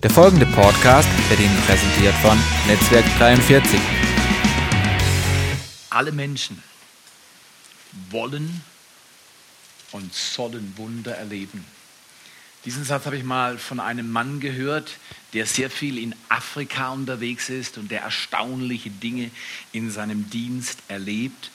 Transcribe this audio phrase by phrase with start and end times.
[0.00, 3.80] Der folgende Podcast wird Ihnen präsentiert von Netzwerk 43.
[5.90, 6.62] Alle Menschen
[8.08, 8.62] wollen
[9.90, 11.64] und sollen Wunder erleben.
[12.64, 14.98] Diesen Satz habe ich mal von einem Mann gehört,
[15.32, 19.32] der sehr viel in Afrika unterwegs ist und der erstaunliche Dinge
[19.72, 21.50] in seinem Dienst erlebt.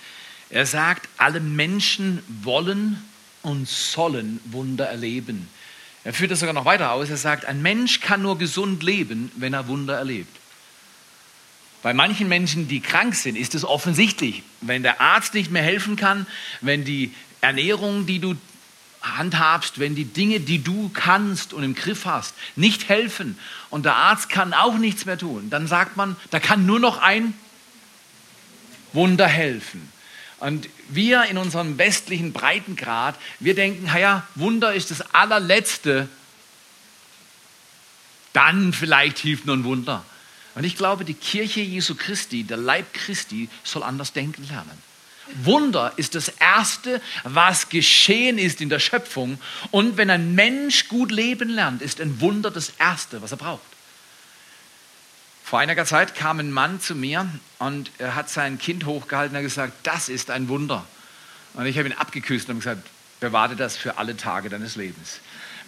[0.50, 3.02] Er sagt, alle Menschen wollen
[3.42, 5.48] und sollen Wunder erleben.
[6.04, 7.10] Er führt das sogar noch weiter aus.
[7.10, 10.36] Er sagt, ein Mensch kann nur gesund leben, wenn er Wunder erlebt.
[11.82, 14.44] Bei manchen Menschen, die krank sind, ist es offensichtlich.
[14.62, 16.26] Wenn der Arzt nicht mehr helfen kann,
[16.62, 18.36] wenn die Ernährung, die du
[19.02, 23.38] handhabst, wenn die Dinge, die du kannst und im Griff hast, nicht helfen
[23.70, 27.00] und der Arzt kann auch nichts mehr tun, dann sagt man, da kann nur noch
[27.00, 27.34] ein
[28.94, 29.93] Wunder helfen.
[30.44, 36.10] Und wir in unserem westlichen Breitengrad, wir denken, ja, Wunder ist das allerletzte.
[38.34, 40.04] Dann vielleicht hilft nur ein Wunder.
[40.56, 44.78] Und ich glaube, die Kirche Jesu Christi, der Leib Christi, soll anders denken lernen.
[45.44, 49.40] Wunder ist das Erste, was geschehen ist in der Schöpfung.
[49.72, 53.73] Und wenn ein Mensch gut leben lernt, ist ein Wunder das Erste, was er braucht.
[55.54, 59.44] Vor einiger Zeit kam ein Mann zu mir und er hat sein Kind hochgehalten und
[59.44, 60.84] hat gesagt, das ist ein Wunder.
[61.54, 62.82] Und ich habe ihn abgeküsst und gesagt,
[63.20, 65.20] bewahre das für alle Tage deines Lebens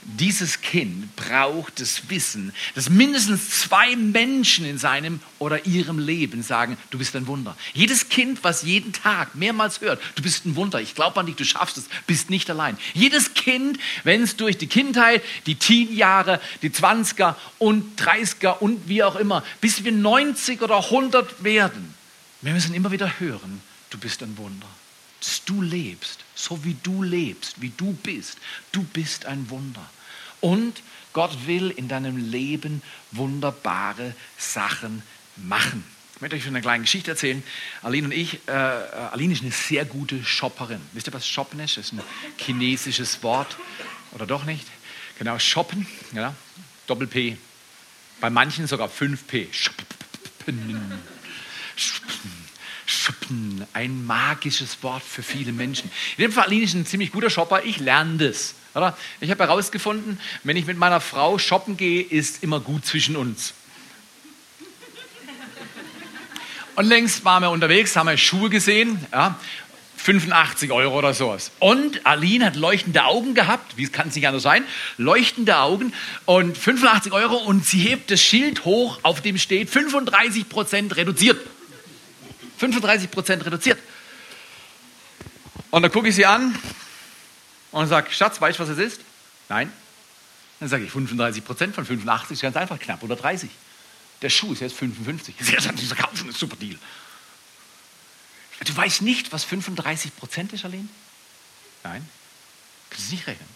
[0.05, 6.77] dieses Kind braucht das Wissen, dass mindestens zwei Menschen in seinem oder ihrem Leben sagen,
[6.91, 7.57] du bist ein Wunder.
[7.73, 11.35] Jedes Kind, was jeden Tag mehrmals hört, du bist ein Wunder, ich glaube an dich,
[11.35, 12.77] du schaffst es, bist nicht allein.
[12.93, 19.01] Jedes Kind, wenn es durch die Kindheit, die Teenjahre, die 20er und 30er und wie
[19.01, 21.95] auch immer, bis wir 90 oder 100 werden,
[22.41, 24.67] wir müssen immer wieder hören, du bist ein Wunder.
[25.19, 28.37] Dass du lebst, so wie du lebst, wie du bist.
[28.71, 29.89] Du bist ein Wunder.
[30.45, 35.01] Und Gott will in deinem Leben wunderbare Sachen
[35.37, 35.83] machen.
[36.13, 37.41] Ich möchte euch eine kleine Geschichte erzählen.
[37.81, 40.79] Aline und ich, äh, Aline ist eine sehr gute Shopperin.
[40.93, 41.77] Wisst ihr, was Shoppen ist?
[41.77, 42.03] Das ist ein
[42.37, 43.57] chinesisches Wort.
[44.11, 44.67] Oder doch nicht?
[45.17, 46.35] Genau, Shoppen, ja,
[46.85, 47.37] Doppel-P.
[48.21, 49.47] Bei manchen sogar 5P.
[49.51, 50.93] Shoppen.
[52.85, 53.65] Shoppen.
[53.73, 55.89] Ein magisches Wort für viele Menschen.
[56.17, 57.63] In dem Fall, Aline ist ein ziemlich guter Shopper.
[57.63, 58.53] Ich lerne das.
[58.75, 58.97] Oder?
[59.21, 63.53] Ich habe herausgefunden, wenn ich mit meiner Frau shoppen gehe, ist immer gut zwischen uns.
[66.75, 69.39] Und längst waren wir unterwegs, haben wir Schuhe gesehen, ja,
[69.95, 71.51] 85 Euro oder sowas.
[71.59, 74.65] Und Aline hat leuchtende Augen gehabt, wie kann es nicht anders sein,
[74.97, 75.93] leuchtende Augen
[76.25, 81.39] und 85 Euro und sie hebt das Schild hoch, auf dem steht 35 Prozent reduziert.
[82.57, 83.79] 35 Prozent reduziert.
[85.71, 86.55] Und dann gucke ich sie an
[87.75, 89.01] und sage, Schatz, weißt du, was es ist?
[89.49, 89.71] Nein.
[90.61, 93.49] Dann sage ich, 35 Prozent von 85 ist ganz einfach, knapp oder 30.
[94.21, 95.35] Der Schuh ist jetzt 55.
[95.41, 96.79] Sehr sagt, dieser kaufen ist super Deal.
[98.63, 100.87] Du weißt nicht, was 35 Prozent ist, Aline?
[101.83, 102.07] Nein.
[102.89, 103.49] Kannst du nicht rechnen?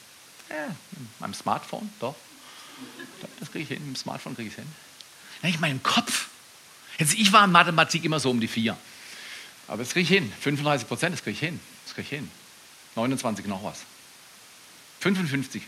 [0.50, 2.16] Ja, mit meinem Smartphone, doch.
[3.40, 4.68] Das kriege ich hin, mit dem Smartphone kriege ich hin.
[5.41, 6.28] Nein, ich meinen Kopf.
[6.97, 8.75] Jetzt, ich war in Mathematik immer so um die vier.
[9.69, 10.34] Aber das kriege ich hin.
[10.41, 11.62] 35 Prozent, das kriege ich hin.
[11.86, 12.30] Das kriege ich hin.
[12.96, 13.86] 29 noch was.
[15.00, 15.64] 55.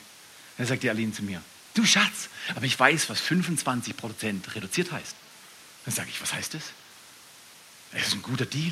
[0.58, 1.42] Dann sagt die Aline zu mir,
[1.74, 5.16] du Schatz, aber ich weiß, was 25 Prozent reduziert heißt.
[5.86, 6.64] Dann sage ich, was heißt das?
[7.92, 8.72] Das ist ein guter Deal.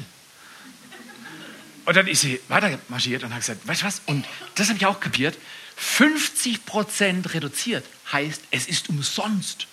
[1.86, 4.02] Und dann ist sie weiter marschiert und hat gesagt, weißt du was?
[4.06, 4.26] Und
[4.56, 5.38] das habe ich auch kapiert.
[5.76, 9.68] 50 Prozent reduziert heißt, es ist umsonst.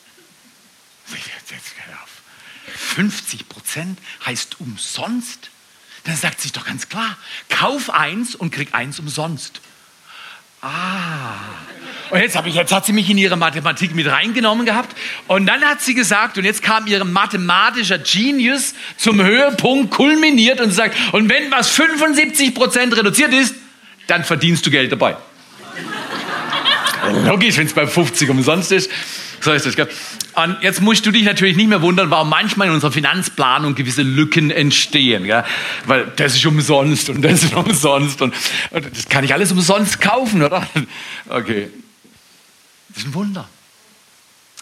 [2.97, 5.51] 50 Prozent heißt umsonst?
[6.05, 7.19] Dann sagt sie doch ganz klar,
[7.49, 9.61] kauf eins und krieg eins umsonst.
[10.63, 11.35] Ah.
[12.11, 14.97] Und jetzt, ich, jetzt hat sie mich in ihre Mathematik mit reingenommen gehabt.
[15.27, 20.71] Und dann hat sie gesagt, und jetzt kam ihr mathematischer Genius zum Höhepunkt, kulminiert und
[20.71, 23.57] sagt, und wenn was 75 Prozent reduziert ist,
[24.07, 25.17] dann verdienst du Geld dabei.
[27.25, 28.91] Logisch, wenn es bei 50 umsonst ist.
[29.47, 29.77] So ist das.
[29.77, 29.89] Gell?
[30.35, 34.03] Und jetzt musst du dich natürlich nicht mehr wundern, warum manchmal in unserer Finanzplanung gewisse
[34.03, 35.23] Lücken entstehen.
[35.23, 35.45] Gell?
[35.85, 38.35] Weil das ist umsonst und das ist umsonst und,
[38.73, 40.67] und das kann ich alles umsonst kaufen, oder?
[41.29, 41.71] Okay.
[42.89, 43.49] Das ist ein Wunder.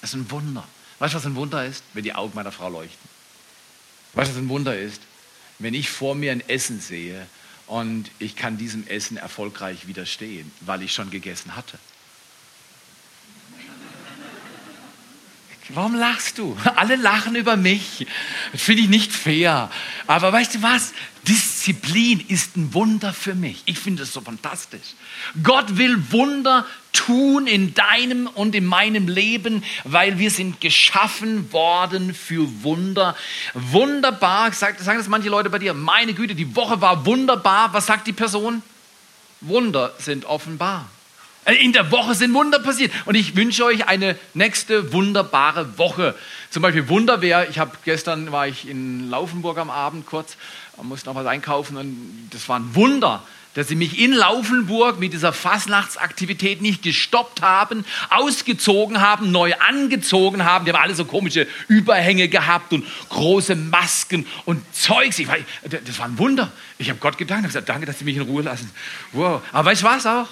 [0.02, 0.64] Das ist ein Wunder.
[0.98, 1.82] Weißt du, was ein Wunder ist?
[1.94, 3.08] Wenn die Augen meiner Frau leuchten.
[4.12, 5.00] Weißt du, was ein Wunder ist?
[5.58, 7.26] Wenn ich vor mir ein Essen sehe
[7.68, 11.78] und ich kann diesem Essen erfolgreich widerstehen, weil ich schon gegessen hatte.
[15.70, 16.56] Warum lachst du?
[16.76, 18.06] Alle lachen über mich.
[18.52, 19.70] Das finde ich nicht fair.
[20.06, 20.92] Aber weißt du was?
[21.24, 23.62] Das Disziplin ist ein Wunder für mich.
[23.64, 24.94] Ich finde es so fantastisch.
[25.42, 32.14] Gott will Wunder tun in deinem und in meinem Leben, weil wir sind geschaffen worden
[32.14, 33.16] für Wunder.
[33.54, 37.72] Wunderbar, sagen das manche Leute bei dir, meine Güte, die Woche war wunderbar.
[37.72, 38.62] Was sagt die Person?
[39.40, 40.90] Wunder sind offenbar.
[41.46, 42.90] In der Woche sind Wunder passiert.
[43.04, 46.14] Und ich wünsche euch eine nächste wunderbare Woche.
[46.50, 50.36] Zum Beispiel Wunder wäre, ich habe gestern war ich in Laufenburg am Abend kurz,
[50.82, 53.22] musste noch was einkaufen und das war ein Wunder,
[53.54, 60.44] dass sie mich in Laufenburg mit dieser Fastnachtsaktivität nicht gestoppt haben, ausgezogen haben, neu angezogen
[60.44, 60.64] haben.
[60.64, 65.18] Die haben alle so komische Überhänge gehabt und große Masken und Zeugs.
[65.18, 65.28] Ich,
[65.62, 66.52] das war ein Wunder.
[66.78, 68.70] Ich habe Gott gedankt, habe gesagt, danke, dass Sie mich in Ruhe lassen.
[69.12, 69.42] Wow.
[69.52, 70.28] Aber weißt du was auch?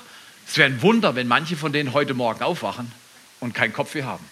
[0.53, 2.93] Es wäre ein Wunder, wenn manche von denen heute Morgen aufwachen
[3.41, 4.23] und keinen Kopfweh haben.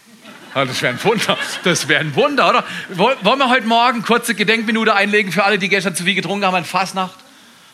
[0.52, 1.38] Das wäre ein Wunder.
[1.64, 2.64] Das wäre ein Wunder, oder?
[2.90, 6.56] Wollen wir heute Morgen kurze Gedenkminute einlegen für alle, die gestern zu viel getrunken haben
[6.56, 7.16] an Fastnacht?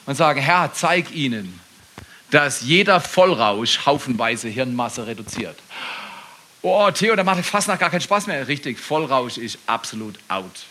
[0.06, 1.58] Und sagen, Herr, zeig ihnen,
[2.30, 5.58] dass jeder Vollrausch haufenweise Hirnmasse reduziert.
[6.62, 8.46] Oh, Theo, da macht Fastnacht gar keinen Spaß mehr.
[8.46, 10.66] Richtig, Vollrausch ist absolut out.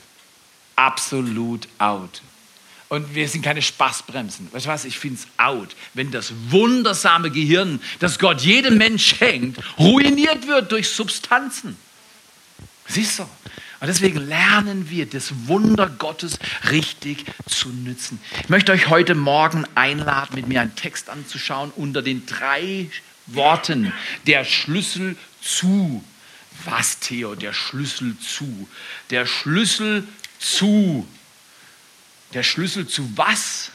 [0.77, 2.21] Absolut out.
[2.87, 4.49] Und wir sind keine Spaßbremsen.
[4.51, 4.85] Weißt du was?
[4.85, 10.71] Ich finde es out, wenn das wundersame Gehirn, das Gott jedem Mensch schenkt, ruiniert wird
[10.71, 11.77] durch Substanzen.
[12.87, 13.23] Siehst du?
[13.23, 16.39] Und deswegen lernen wir, das Wunder Gottes
[16.71, 18.19] richtig zu nützen.
[18.41, 22.89] Ich möchte euch heute Morgen einladen, mit mir einen Text anzuschauen unter den drei
[23.27, 23.91] Worten
[24.27, 26.03] der Schlüssel zu.
[26.63, 27.35] Was, Theo?
[27.35, 28.69] Der Schlüssel zu.
[29.09, 30.07] Der Schlüssel
[30.39, 31.07] zu.
[32.33, 33.71] Der Schlüssel zu was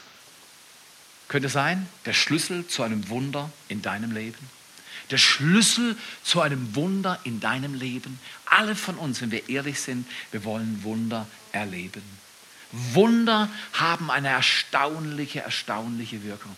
[1.27, 1.87] könnte sein?
[2.05, 4.49] Der Schlüssel zu einem Wunder in deinem Leben.
[5.09, 8.19] Der Schlüssel zu einem Wunder in deinem Leben.
[8.45, 12.03] Alle von uns, wenn wir ehrlich sind, wir wollen Wunder erleben.
[12.71, 16.55] Wunder haben eine erstaunliche, erstaunliche Wirkung.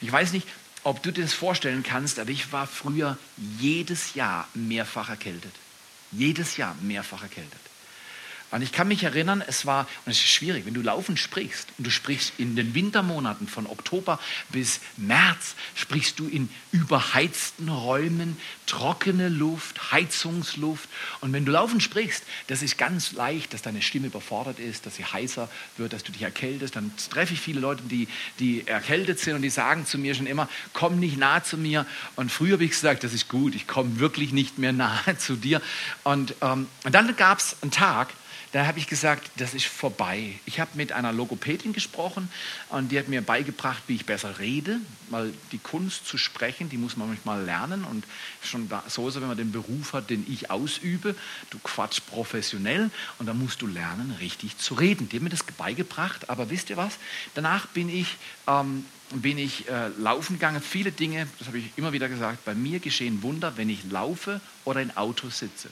[0.00, 0.46] Ich weiß nicht,
[0.82, 3.18] ob du dir das vorstellen kannst, aber ich war früher
[3.58, 5.52] jedes Jahr mehrfach erkältet.
[6.12, 7.60] Jedes Jahr mehrfach erkältet.
[8.50, 11.68] Und ich kann mich erinnern, es war, und es ist schwierig, wenn du laufend sprichst
[11.78, 14.18] und du sprichst in den Wintermonaten von Oktober
[14.48, 18.36] bis März, sprichst du in überheizten Räumen,
[18.66, 20.88] trockene Luft, Heizungsluft.
[21.20, 24.96] Und wenn du laufend sprichst, das ist ganz leicht, dass deine Stimme überfordert ist, dass
[24.96, 26.74] sie heißer wird, dass du dich erkältest.
[26.74, 28.08] Dann treffe ich viele Leute, die,
[28.40, 31.86] die erkältet sind und die sagen zu mir schon immer, komm nicht nahe zu mir.
[32.16, 35.36] Und früher habe ich gesagt, das ist gut, ich komme wirklich nicht mehr nahe zu
[35.36, 35.62] dir.
[36.02, 38.08] Und, ähm, und dann gab es einen Tag,
[38.52, 40.34] da habe ich gesagt, das ist vorbei.
[40.44, 42.28] Ich habe mit einer Logopädin gesprochen
[42.70, 46.76] und die hat mir beigebracht, wie ich besser rede, weil die Kunst zu sprechen, die
[46.76, 48.04] muss man manchmal lernen und
[48.42, 51.14] schon so ist es, wenn man den Beruf hat, den ich ausübe,
[51.50, 55.08] du quatsch professionell und dann musst du lernen, richtig zu reden.
[55.08, 56.98] Die hat mir das beigebracht, aber wisst ihr was?
[57.34, 58.16] Danach bin ich,
[58.48, 60.60] ähm, bin ich äh, laufen gegangen.
[60.60, 64.40] Viele Dinge, das habe ich immer wieder gesagt, bei mir geschehen Wunder, wenn ich laufe
[64.64, 65.70] oder in Auto sitze.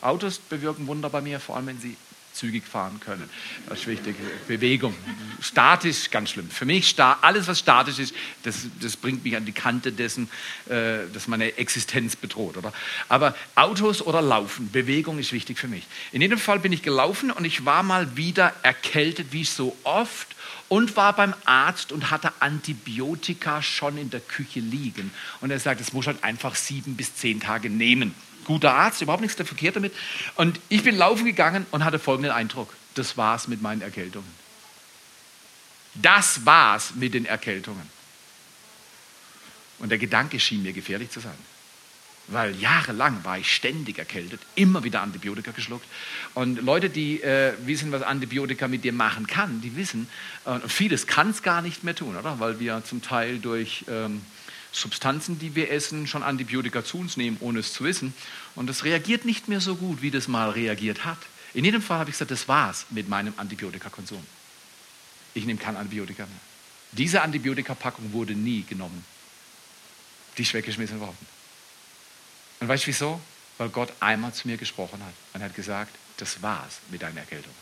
[0.00, 1.96] Autos bewirken Wunder bei mir, vor allem wenn sie
[2.38, 3.28] zügig fahren können.
[3.68, 4.14] Das ist wichtig.
[4.46, 4.94] Bewegung.
[5.40, 6.48] Statisch, ganz schlimm.
[6.48, 8.14] Für mich, alles was statisch ist,
[8.44, 10.30] das, das bringt mich an die Kante dessen,
[10.68, 12.56] äh, dass meine Existenz bedroht.
[12.56, 12.72] Oder?
[13.08, 15.84] Aber Autos oder Laufen, Bewegung ist wichtig für mich.
[16.12, 20.28] In jedem Fall bin ich gelaufen und ich war mal wieder erkältet, wie so oft
[20.68, 25.10] und war beim Arzt und hatte Antibiotika schon in der Küche liegen.
[25.40, 28.14] Und er sagt, es muss halt einfach sieben bis zehn Tage nehmen
[28.48, 29.94] guter Arzt, überhaupt nichts verkehrt damit.
[30.34, 32.72] Und ich bin laufen gegangen und hatte folgenden Eindruck.
[32.94, 34.30] Das war's mit meinen Erkältungen.
[35.94, 37.88] Das war's mit den Erkältungen.
[39.78, 41.38] Und der Gedanke schien mir gefährlich zu sein.
[42.28, 45.86] Weil jahrelang war ich ständig erkältet, immer wieder Antibiotika geschluckt.
[46.34, 50.08] Und Leute, die äh, wissen, was Antibiotika mit dir machen kann, die wissen,
[50.46, 52.40] äh, vieles kann es gar nicht mehr tun, oder?
[52.40, 54.22] Weil wir zum Teil durch ähm,
[54.72, 58.14] Substanzen, die wir essen, schon Antibiotika zu uns nehmen, ohne es zu wissen.
[58.54, 61.18] Und es reagiert nicht mehr so gut, wie das mal reagiert hat.
[61.54, 64.24] In jedem Fall habe ich gesagt, das war's mit meinem Antibiotikakonsum.
[65.34, 66.40] Ich nehme kein Antibiotika mehr.
[66.92, 69.04] Diese Antibiotikapackung wurde nie genommen.
[70.36, 71.18] Die ist weggeschmissen worden.
[72.60, 73.20] Und weißt du wieso?
[73.58, 77.52] Weil Gott einmal zu mir gesprochen hat und hat gesagt, das war's mit deiner Erkältung.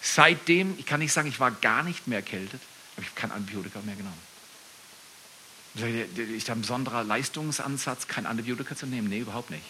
[0.00, 2.60] Seitdem, ich kann nicht sagen, ich war gar nicht mehr erkältet,
[2.96, 4.27] aber ich habe kein Antibiotika mehr genommen.
[5.78, 9.08] Ich habe einen besonderen Leistungsansatz, kein Antibiotika zu nehmen.
[9.08, 9.64] Nee, überhaupt nicht.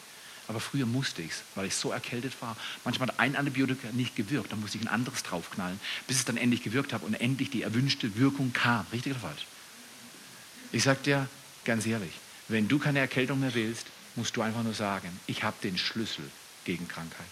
[0.48, 2.56] Aber früher musste ich es, weil ich so erkältet war.
[2.84, 6.38] Manchmal hat ein Antibiotika nicht gewirkt, dann musste ich ein anderes draufknallen, bis es dann
[6.38, 8.86] endlich gewirkt hat und endlich die erwünschte Wirkung kam.
[8.90, 9.46] Richtig oder falsch?
[10.72, 11.28] Ich sage dir
[11.64, 12.12] ganz ehrlich,
[12.48, 13.86] wenn du keine Erkältung mehr willst,
[14.16, 16.24] musst du einfach nur sagen, ich habe den Schlüssel
[16.64, 17.26] gegen Krankheit.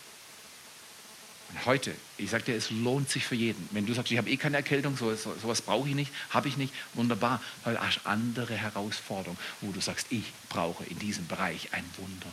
[1.51, 3.69] Und heute, ich sage dir, es lohnt sich für jeden.
[3.71, 6.49] Wenn du sagst, ich habe eh keine Erkältung, so, so, sowas brauche ich nicht, habe
[6.49, 7.41] ich nicht, wunderbar.
[7.65, 12.33] Weil hast andere Herausforderungen, wo du sagst, ich brauche in diesem Bereich ein Wunder.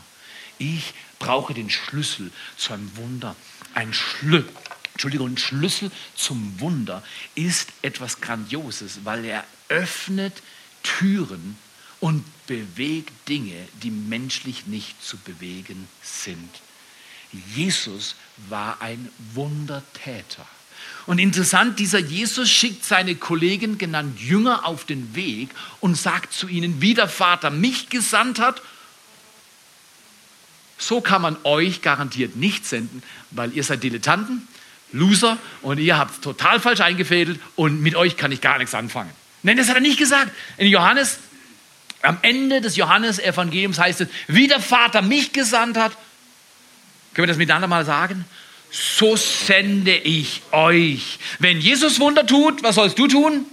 [0.57, 3.35] Ich brauche den Schlüssel zu einem Wunder.
[3.73, 4.49] Ein Schlüssel.
[4.93, 7.03] Entschuldigung, ein Schlüssel zum Wunder
[7.33, 10.43] ist etwas Grandioses, weil er öffnet
[10.83, 11.57] Türen
[11.99, 16.49] und bewegt Dinge, die menschlich nicht zu bewegen sind.
[17.55, 18.15] Jesus
[18.49, 20.45] war ein Wundertäter.
[21.05, 25.49] Und interessant, dieser Jesus schickt seine Kollegen, genannt Jünger, auf den Weg
[25.81, 28.61] und sagt zu ihnen, wie der Vater mich gesandt hat,
[30.77, 34.47] so kann man euch garantiert nicht senden, weil ihr seid Dilettanten,
[34.91, 39.09] Loser und ihr habt total falsch eingefädelt und mit euch kann ich gar nichts anfangen.
[39.41, 40.31] Nein, das hat er nicht gesagt.
[40.57, 41.17] In Johannes,
[42.01, 45.93] am Ende des Johannesevangeliums heißt es, wie der Vater mich gesandt hat,
[47.13, 48.25] können wir das miteinander mal sagen?
[48.71, 51.19] So sende ich euch.
[51.39, 53.45] Wenn Jesus Wunder tut, was sollst du tun?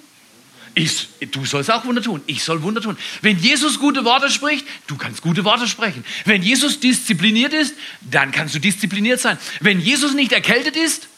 [0.74, 2.22] Ich, du sollst auch Wunder tun.
[2.26, 2.96] Ich soll Wunder tun.
[3.20, 6.04] Wenn Jesus gute Worte spricht, du kannst gute Worte sprechen.
[6.24, 9.36] Wenn Jesus diszipliniert ist, dann kannst du diszipliniert sein.
[9.60, 11.08] Wenn Jesus nicht erkältet ist,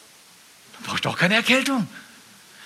[0.73, 1.87] dann brauchst du auch keine Erkältung.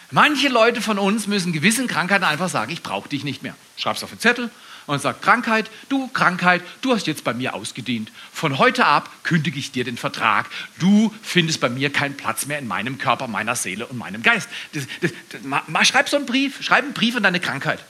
[0.09, 3.55] Manche Leute von uns müssen gewissen Krankheiten einfach sagen, ich brauche dich nicht mehr.
[3.75, 4.49] Schreib's auf den Zettel
[4.87, 8.11] und sag, Krankheit, du Krankheit, du hast jetzt bei mir ausgedient.
[8.31, 10.49] Von heute ab kündige ich dir den Vertrag.
[10.79, 14.49] Du findest bei mir keinen Platz mehr in meinem Körper, meiner Seele und meinem Geist.
[14.73, 17.83] Das, das, das, mal, schreib so einen Brief, schreib einen Brief an deine Krankheit.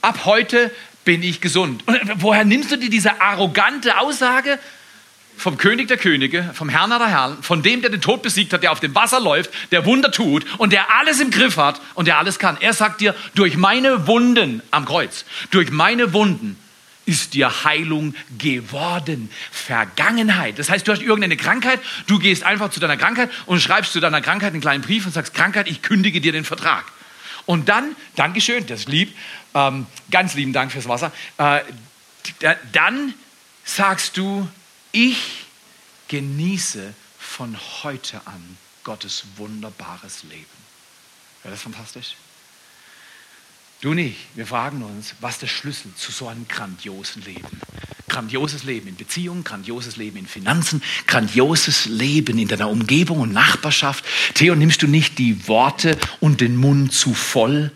[0.00, 0.70] Ab heute
[1.04, 1.86] bin ich gesund.
[1.88, 4.60] Und woher nimmst du dir diese arrogante Aussage?
[5.38, 8.62] Vom König der Könige, vom Herrn aller Herren, von dem, der den Tod besiegt hat,
[8.62, 12.06] der auf dem Wasser läuft, der Wunder tut und der alles im Griff hat und
[12.06, 12.58] der alles kann.
[12.60, 16.58] Er sagt dir, durch meine Wunden am Kreuz, durch meine Wunden
[17.06, 19.30] ist dir Heilung geworden.
[19.50, 20.58] Vergangenheit.
[20.58, 24.00] Das heißt, du hast irgendeine Krankheit, du gehst einfach zu deiner Krankheit und schreibst zu
[24.00, 26.84] deiner Krankheit einen kleinen Brief und sagst, Krankheit, ich kündige dir den Vertrag.
[27.46, 29.16] Und dann, Dankeschön, das ist lieb,
[29.54, 31.60] ähm, ganz lieben Dank fürs Wasser, äh,
[32.72, 33.14] dann
[33.64, 34.46] sagst du,
[34.92, 35.44] ich
[36.08, 40.46] genieße von heute an Gottes wunderbares Leben.
[41.42, 42.16] Wäre das fantastisch?
[43.80, 44.16] Du nicht.
[44.34, 47.60] Wir fragen uns, was der Schlüssel zu so einem grandiosen Leben?
[48.08, 54.04] Grandioses Leben in Beziehungen, grandioses Leben in Finanzen, grandioses Leben in deiner Umgebung und Nachbarschaft.
[54.34, 57.70] Theo, nimmst du nicht die Worte und den Mund zu voll?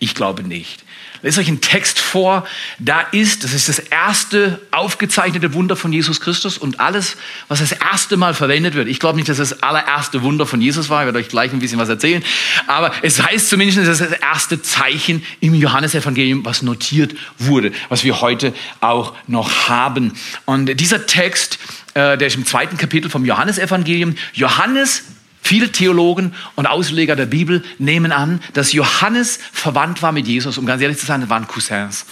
[0.00, 0.82] Ich glaube nicht.
[1.22, 2.46] Lest euch einen Text vor,
[2.78, 7.72] da ist, das ist das erste aufgezeichnete Wunder von Jesus Christus und alles, was das
[7.72, 8.88] erste Mal verwendet wird.
[8.88, 11.58] Ich glaube nicht, dass das allererste Wunder von Jesus war, ich werde euch gleich ein
[11.58, 12.24] bisschen was erzählen,
[12.66, 18.22] aber es heißt zumindest, dass das erste Zeichen im Johannesevangelium, was notiert wurde, was wir
[18.22, 20.14] heute auch noch haben.
[20.46, 21.58] Und dieser Text,
[21.92, 24.14] äh, der ist im zweiten Kapitel vom Johannesevangelium.
[24.32, 25.02] Johannes
[25.50, 30.58] Viele Theologen und Ausleger der Bibel nehmen an, dass Johannes verwandt war mit Jesus.
[30.58, 32.06] Um ganz ehrlich zu sein, das waren Cousins.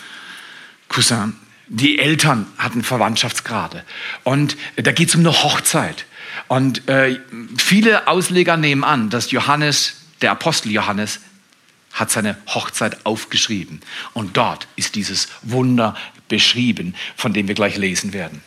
[0.89, 1.35] Cousin.
[1.69, 3.85] Die Eltern hatten Verwandtschaftsgrade.
[4.25, 6.05] Und da geht es um eine Hochzeit.
[6.49, 7.21] Und äh,
[7.57, 11.21] viele Ausleger nehmen an, dass Johannes, der Apostel Johannes,
[11.93, 13.83] hat seine Hochzeit aufgeschrieben.
[14.15, 15.95] Und dort ist dieses Wunder
[16.27, 18.43] beschrieben, von dem wir gleich lesen werden.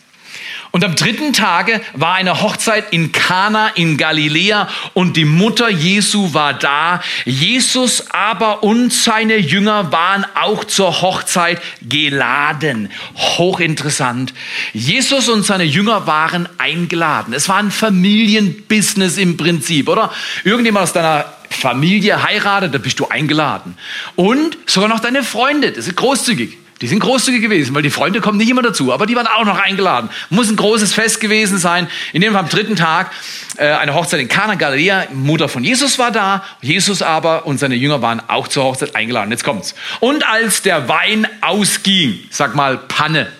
[0.72, 6.34] Und am dritten Tage war eine Hochzeit in Kana in Galiläa und die Mutter Jesu
[6.34, 7.02] war da.
[7.26, 12.90] Jesus aber und seine Jünger waren auch zur Hochzeit geladen.
[13.16, 14.34] Hochinteressant.
[14.74, 17.34] Jesus und seine Jünger waren eingeladen.
[17.34, 20.12] Es war ein Familienbusiness im Prinzip, oder?
[20.44, 23.78] Irgendjemand aus deiner Familie heiratet, da bist du eingeladen.
[24.16, 26.61] Und sogar noch deine Freunde, das ist großzügig.
[26.82, 29.46] Die sind großzügig gewesen, weil die Freunde kommen nicht immer dazu, aber die waren auch
[29.46, 30.10] noch eingeladen.
[30.30, 31.88] Muss ein großes Fest gewesen sein.
[32.12, 33.12] In dem am dritten Tag
[33.58, 35.06] äh, eine Hochzeit in Kana Galiläa.
[35.14, 39.30] Mutter von Jesus war da, Jesus aber und seine Jünger waren auch zur Hochzeit eingeladen.
[39.30, 39.76] Jetzt kommt's.
[40.00, 43.32] Und als der Wein ausging, sag mal Panne,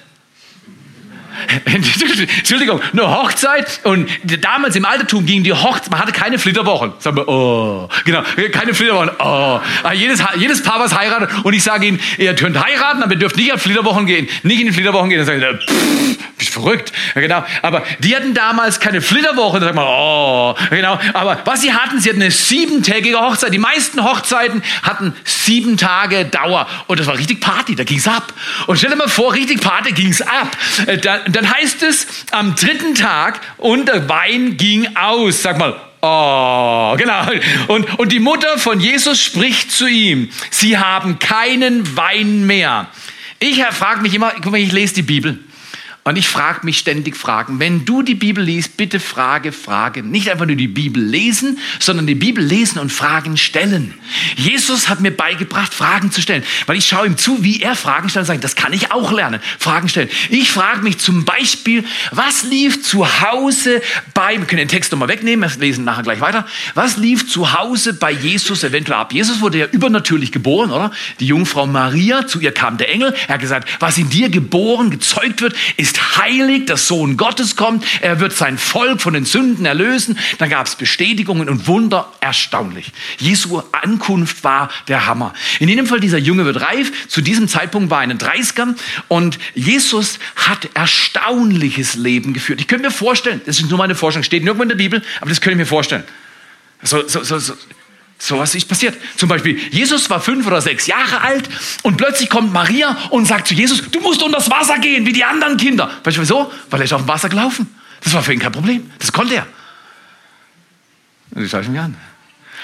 [1.66, 4.10] Entschuldigung, eine Hochzeit und
[4.42, 6.94] damals im Altertum ging die Hochzeit, man hatte keine Flitterwochen.
[7.00, 9.60] Sagen wir, oh, genau, keine Flitterwochen, oh.
[9.84, 13.20] Ah, jedes, jedes Paar, was heiratet und ich sage ihnen, ihr könnt heiraten, aber ihr
[13.20, 15.26] dürft nicht auf Flitterwochen gehen, nicht in die Flitterwochen gehen.
[15.26, 16.92] Dann sagen sie, pff, bist verrückt.
[17.14, 21.74] Genau, aber die hatten damals keine Flitterwochen, dann sagt man, oh, genau, aber was sie
[21.74, 23.54] hatten, sie hatten eine siebentägige Hochzeit.
[23.54, 28.34] Die meisten Hochzeiten hatten sieben Tage Dauer und das war richtig Party, da ging's ab.
[28.68, 30.58] Und stell dir mal vor, richtig Party ging's ab.
[30.86, 35.42] Äh, dann, dann heißt es am dritten Tag und der Wein ging aus.
[35.42, 37.28] Sag mal, Oh, genau.
[37.68, 42.88] Und, und die Mutter von Jesus spricht zu ihm, sie haben keinen Wein mehr.
[43.40, 45.40] Ich frage mich immer, guck mal, ich lese die Bibel.
[46.04, 47.60] Und ich frage mich ständig Fragen.
[47.60, 50.10] Wenn du die Bibel liest, bitte frage Fragen.
[50.10, 53.94] Nicht einfach nur die Bibel lesen, sondern die Bibel lesen und Fragen stellen.
[54.36, 56.44] Jesus hat mir beigebracht, Fragen zu stellen.
[56.66, 59.12] Weil ich schaue ihm zu, wie er Fragen stellt und sage, das kann ich auch
[59.12, 59.42] lernen.
[59.60, 60.10] Fragen stellen.
[60.30, 63.84] Ich frage mich zum Beispiel, was lief zu Hause
[64.16, 66.48] bei, wir können den Text nochmal wegnehmen, wir lesen nachher gleich weiter.
[66.74, 69.14] Was lief zu Hause bei Jesus eventuell ab?
[69.14, 70.90] Jesus wurde ja übernatürlich geboren, oder?
[71.20, 73.14] Die Jungfrau Maria, zu ihr kam der Engel.
[73.28, 77.56] Er hat gesagt, was in dir geboren, gezeugt wird, ist ist heilig, der Sohn Gottes
[77.56, 80.18] kommt, er wird sein Volk von den Sünden erlösen.
[80.38, 82.92] Dann gab es Bestätigungen und Wunder, erstaunlich.
[83.18, 85.34] Jesu Ankunft war der Hammer.
[85.60, 87.08] In jedem Fall, dieser Junge wird reif.
[87.08, 88.76] Zu diesem Zeitpunkt war er in den 30ern
[89.08, 92.62] und Jesus hat erstaunliches Leben geführt.
[92.62, 95.30] Ich könnte mir vorstellen, das ist nur meine Vorstellung, steht nirgendwo in der Bibel, aber
[95.30, 96.04] das könnte ich mir vorstellen.
[96.84, 97.54] So, so, so, so
[98.22, 98.96] so was ist passiert.
[99.18, 101.50] Zum Beispiel, Jesus war fünf oder sechs Jahre alt
[101.82, 105.12] und plötzlich kommt Maria und sagt zu Jesus, du musst unter das Wasser gehen, wie
[105.12, 105.90] die anderen Kinder.
[106.04, 106.52] Weißt du wieso?
[106.70, 107.76] Weil er ist auf dem Wasser gelaufen.
[108.04, 108.92] Das war für ihn kein Problem.
[109.00, 109.48] Das konnte er.
[111.32, 111.98] Und ich schaue mich an.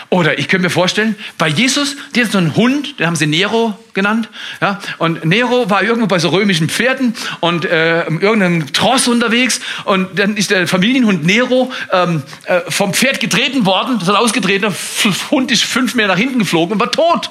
[0.09, 3.27] Oder ich könnte mir vorstellen, bei Jesus, der ist so ein Hund, den haben sie
[3.27, 4.29] Nero genannt.
[4.61, 4.79] Ja?
[4.99, 9.59] Und Nero war irgendwo bei so römischen Pferden und äh, irgendeinem Tross unterwegs.
[9.85, 14.73] Und dann ist der Familienhund Nero ähm, äh, vom Pferd getreten worden, das hat ausgetreten,
[15.03, 17.29] der Hund ist fünf Meter nach hinten geflogen und war tot.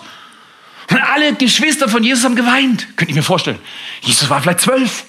[0.90, 2.86] Und alle Geschwister von Jesus haben geweint.
[2.96, 3.58] Könnte ich mir vorstellen.
[4.02, 5.04] Jesus war vielleicht zwölf.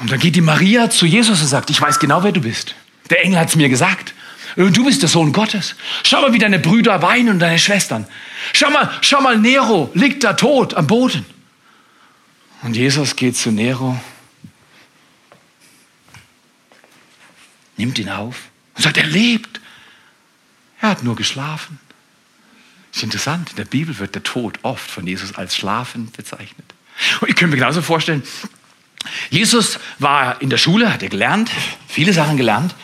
[0.00, 2.74] Und dann geht die Maria zu Jesus und sagt, ich weiß genau, wer du bist.
[3.10, 4.12] Der Engel hat es mir gesagt.
[4.56, 5.74] Du bist der Sohn Gottes.
[6.02, 8.06] Schau mal, wie deine Brüder weinen und deine Schwestern.
[8.54, 11.26] Schau mal, schau mal, Nero liegt da tot am Boden.
[12.62, 14.00] Und Jesus geht zu Nero,
[17.76, 18.36] nimmt ihn auf
[18.74, 19.60] und sagt, er lebt.
[20.80, 21.78] Er hat nur geschlafen.
[22.94, 26.74] Ist interessant, in der Bibel wird der Tod oft von Jesus als Schlafen bezeichnet.
[27.20, 28.22] Und ich könnte mir genauso vorstellen,
[29.28, 31.50] Jesus war in der Schule, hat er gelernt,
[31.88, 32.74] viele Sachen gelernt.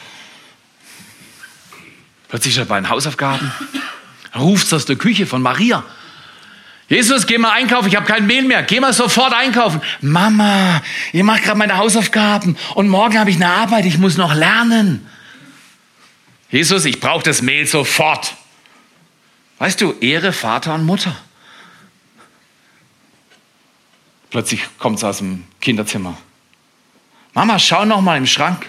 [2.33, 3.53] Plötzlich ist er bei den Hausaufgaben,
[4.35, 5.85] ruft aus der Küche von Maria.
[6.89, 8.63] Jesus, geh mal einkaufen, ich habe kein Mehl mehr.
[8.63, 9.83] Geh mal sofort einkaufen.
[10.01, 10.81] Mama,
[11.13, 15.07] ihr macht gerade meine Hausaufgaben und morgen habe ich eine Arbeit, ich muss noch lernen.
[16.51, 18.35] Jesus, ich brauche das Mehl sofort.
[19.59, 21.15] Weißt du, Ehre Vater und Mutter.
[24.31, 26.17] Plötzlich kommt es aus dem Kinderzimmer.
[27.35, 28.65] Mama, schau noch mal im Schrank.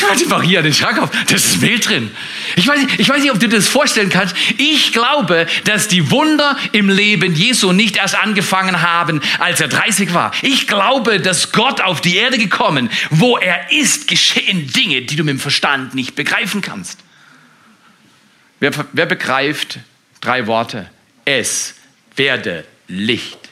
[0.00, 1.10] Warte, Maria, den Schrank auf.
[1.26, 2.10] Da ist Mehl drin.
[2.56, 4.34] Ich weiß, nicht, ich weiß nicht, ob du dir das vorstellen kannst.
[4.58, 10.14] Ich glaube, dass die Wunder im Leben Jesu nicht erst angefangen haben, als er 30
[10.14, 10.32] war.
[10.42, 15.24] Ich glaube, dass Gott auf die Erde gekommen, wo er ist, geschehen Dinge, die du
[15.24, 16.98] mit dem Verstand nicht begreifen kannst.
[18.60, 19.78] Wer, wer begreift
[20.20, 20.90] drei Worte?
[21.24, 21.74] Es
[22.16, 23.43] werde Licht.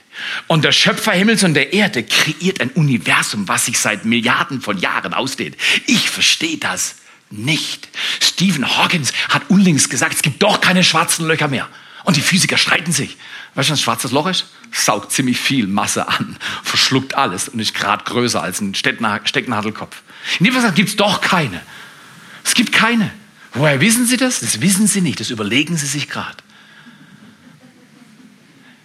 [0.46, 4.78] Und der Schöpfer Himmels und der Erde kreiert ein Universum, was sich seit Milliarden von
[4.78, 5.56] Jahren ausdehnt.
[5.86, 6.96] Ich verstehe das
[7.30, 7.88] nicht.
[8.20, 11.68] Stephen Hawkins hat unlängst gesagt, es gibt doch keine schwarzen Löcher mehr.
[12.04, 13.16] Und die Physiker streiten sich.
[13.54, 14.46] Weißt du, was ein schwarzes Loch ist?
[14.72, 20.02] Saugt ziemlich viel Masse an, verschluckt alles und ist gerade größer als ein Stecknadelkopf.
[20.38, 21.60] In dem Fall gibt es doch keine.
[22.44, 23.10] Es gibt keine.
[23.54, 24.40] Woher wissen Sie das?
[24.40, 26.36] Das wissen Sie nicht, das überlegen Sie sich gerade.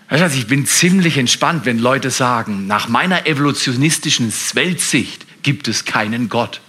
[0.10, 6.62] Ich bin ziemlich entspannt, wenn Leute sagen, nach meiner evolutionistischen Weltsicht gibt es keinen Gott.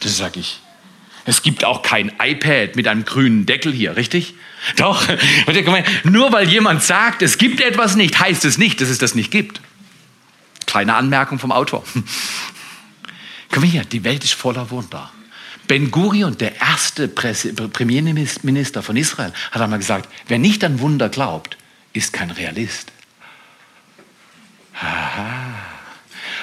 [0.00, 0.60] Das sage ich.
[1.24, 4.34] Es gibt auch kein iPad mit einem grünen Deckel hier, richtig?
[4.76, 5.06] Doch.
[6.04, 9.30] Nur weil jemand sagt, es gibt etwas nicht, heißt es nicht, dass es das nicht
[9.30, 9.60] gibt.
[10.66, 11.84] Kleine Anmerkung vom Autor.
[13.52, 15.12] Komm hier, die Welt ist voller Wunder.
[15.68, 21.56] Ben Gurion, der erste Premierminister von Israel, hat einmal gesagt, wer nicht an Wunder glaubt,
[21.92, 22.92] ist kein Realist.
[24.74, 25.79] Aha.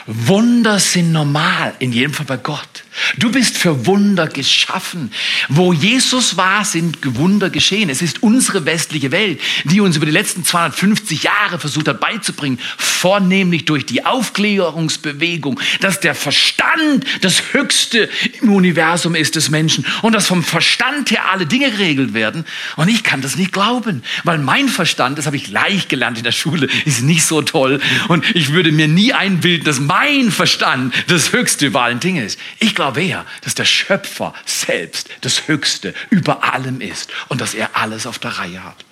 [0.07, 2.85] Wunder sind normal, in jedem Fall bei Gott.
[3.17, 5.11] Du bist für Wunder geschaffen.
[5.49, 7.89] Wo Jesus war, sind Wunder geschehen.
[7.89, 12.57] Es ist unsere westliche Welt, die uns über die letzten 250 Jahre versucht hat beizubringen,
[12.77, 18.09] vornehmlich durch die Aufklärungsbewegung, dass der Verstand das Höchste
[18.41, 22.45] im Universum ist des Menschen und dass vom Verstand her alle Dinge geregelt werden.
[22.77, 26.23] Und ich kann das nicht glauben, weil mein Verstand, das habe ich leicht gelernt in
[26.23, 27.81] der Schule, ist nicht so toll.
[28.07, 29.96] Und ich würde mir nie einbilden, dass mein
[30.31, 32.39] Verstand das Höchste über allen Dingen ist.
[32.59, 37.75] Ich glaube, wer, dass der Schöpfer selbst das Höchste über allem ist und dass er
[37.75, 38.85] alles auf der Reihe hat.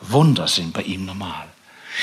[0.00, 1.46] Wunder sind bei ihm normal.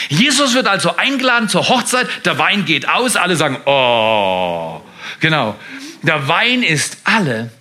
[0.10, 4.82] Jesus wird also eingeladen zur Hochzeit, der Wein geht aus, alle sagen, oh,
[5.20, 5.56] genau.
[6.02, 7.52] Der Wein ist alle.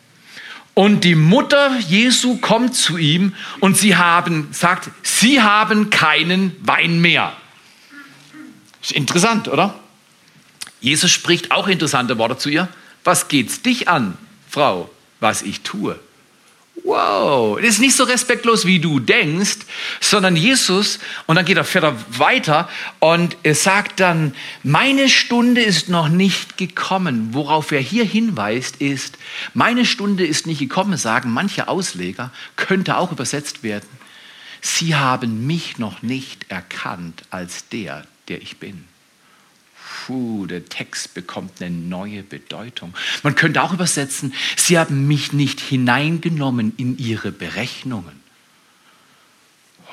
[0.74, 7.00] Und die Mutter Jesu kommt zu ihm und sie haben, sagt, sie haben keinen Wein
[7.00, 7.33] mehr.
[8.80, 9.74] Ist interessant, oder?
[10.81, 12.69] Jesus spricht auch interessante Worte zu ihr.
[13.05, 14.16] Was geht's dich an,
[14.49, 14.90] Frau,
[15.21, 15.99] was ich tue?
[16.85, 19.59] Wow, das ist nicht so respektlos, wie du denkst,
[20.01, 25.90] sondern Jesus, und dann geht er fährt weiter und er sagt dann, meine Stunde ist
[25.90, 27.29] noch nicht gekommen.
[27.33, 29.19] Worauf er hier hinweist, ist,
[29.53, 33.88] meine Stunde ist nicht gekommen, sagen manche Ausleger, könnte auch übersetzt werden.
[34.62, 38.89] Sie haben mich noch nicht erkannt als der, der ich bin
[40.06, 42.94] puh, der Text bekommt eine neue Bedeutung.
[43.22, 48.19] Man könnte auch übersetzen, sie haben mich nicht hineingenommen in ihre Berechnungen.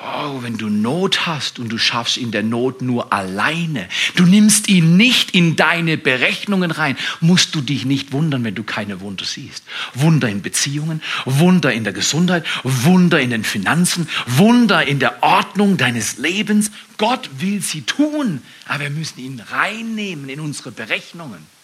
[0.00, 4.68] Oh, wenn du Not hast und du schaffst in der Not nur alleine, du nimmst
[4.68, 9.24] ihn nicht in deine Berechnungen rein, musst du dich nicht wundern, wenn du keine Wunder
[9.24, 9.64] siehst.
[9.94, 15.78] Wunder in Beziehungen, Wunder in der Gesundheit, Wunder in den Finanzen, Wunder in der Ordnung
[15.78, 16.70] deines Lebens.
[16.96, 21.57] Gott will sie tun, aber wir müssen ihn reinnehmen in unsere Berechnungen.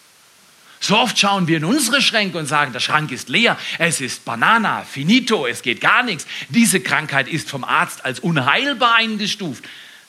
[0.85, 4.23] So oft schauen wir in unsere Schränke und sagen, der Schrank ist leer, es ist
[4.23, 6.27] Banana, finito, es geht gar nichts.
[6.49, 9.63] Diese Krankheit ist vom Arzt als unheilbar eingestuft.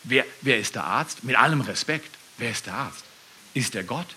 [0.05, 1.25] Wer, wer ist der Arzt?
[1.25, 3.05] Mit allem Respekt, wer ist der Arzt?
[3.55, 4.09] Ist der Gott?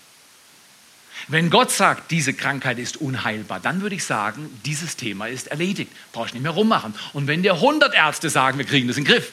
[1.28, 5.90] Wenn Gott sagt, diese Krankheit ist unheilbar, dann würde ich sagen, dieses Thema ist erledigt.
[6.12, 6.94] Brauchst nicht mehr rummachen.
[7.14, 9.32] Und wenn dir 100 Ärzte sagen, wir kriegen das in den Griff.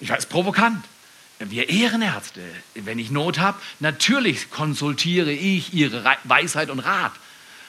[0.00, 0.84] Ich weiß, provokant.
[1.38, 2.42] Wir Ehrenärzte,
[2.74, 7.12] wenn ich Not habe, natürlich konsultiere ich ihre Weisheit und Rat.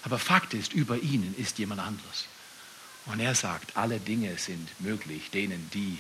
[0.03, 2.25] Aber Fakt ist, über ihnen ist jemand anderes.
[3.05, 5.97] Und er sagt, alle Dinge sind möglich denen, die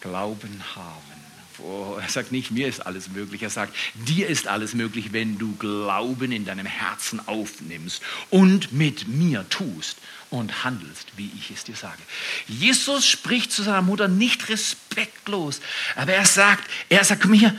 [0.00, 2.00] Glauben haben.
[2.00, 3.42] Er sagt nicht, mir ist alles möglich.
[3.42, 9.08] Er sagt, dir ist alles möglich, wenn du Glauben in deinem Herzen aufnimmst und mit
[9.08, 9.96] mir tust
[10.30, 12.02] und handelst, wie ich es dir sage.
[12.48, 15.60] Jesus spricht zu seiner Mutter nicht respektlos,
[15.94, 17.54] aber er sagt, er sagt, komm hier,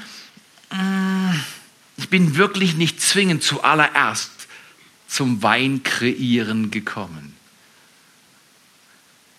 [0.72, 1.40] mm,
[1.98, 4.32] ich bin wirklich nicht zwingend zuallererst
[5.08, 7.36] zum Wein kreieren gekommen.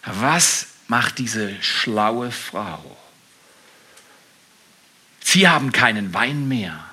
[0.04, 2.96] Was macht diese schlaue Frau?
[5.20, 6.84] Sie haben keinen Wein mehr.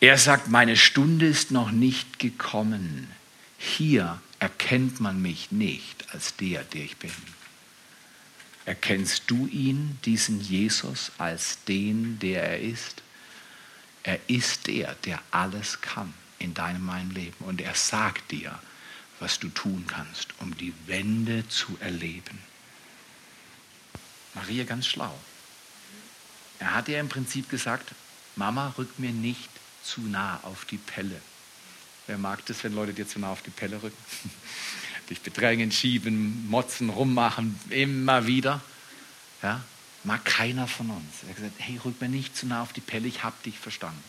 [0.00, 3.10] Er sagt, meine Stunde ist noch nicht gekommen.
[3.58, 7.12] Hier erkennt man mich nicht als der, der ich bin.
[8.66, 13.02] Erkennst du ihn, diesen Jesus, als den, der er ist?
[14.02, 17.44] Er ist der, der alles kann in deinem meinem Leben.
[17.44, 18.58] Und er sagt dir,
[19.20, 22.38] was du tun kannst, um die Wende zu erleben.
[24.34, 25.18] Maria ganz schlau.
[26.58, 27.92] Er hat ihr im Prinzip gesagt,
[28.36, 29.50] Mama, rück mir nicht
[29.82, 31.20] zu nah auf die Pelle.
[32.06, 33.96] Wer mag das, wenn Leute dir zu nah auf die Pelle rücken?
[35.10, 38.60] Dich bedrängen, schieben, motzen, rummachen, immer wieder.
[39.42, 39.62] Ja?
[40.02, 41.22] Mag keiner von uns.
[41.22, 43.58] Er hat gesagt, hey, rück mir nicht zu nah auf die Pelle, ich habe dich
[43.58, 44.02] verstanden.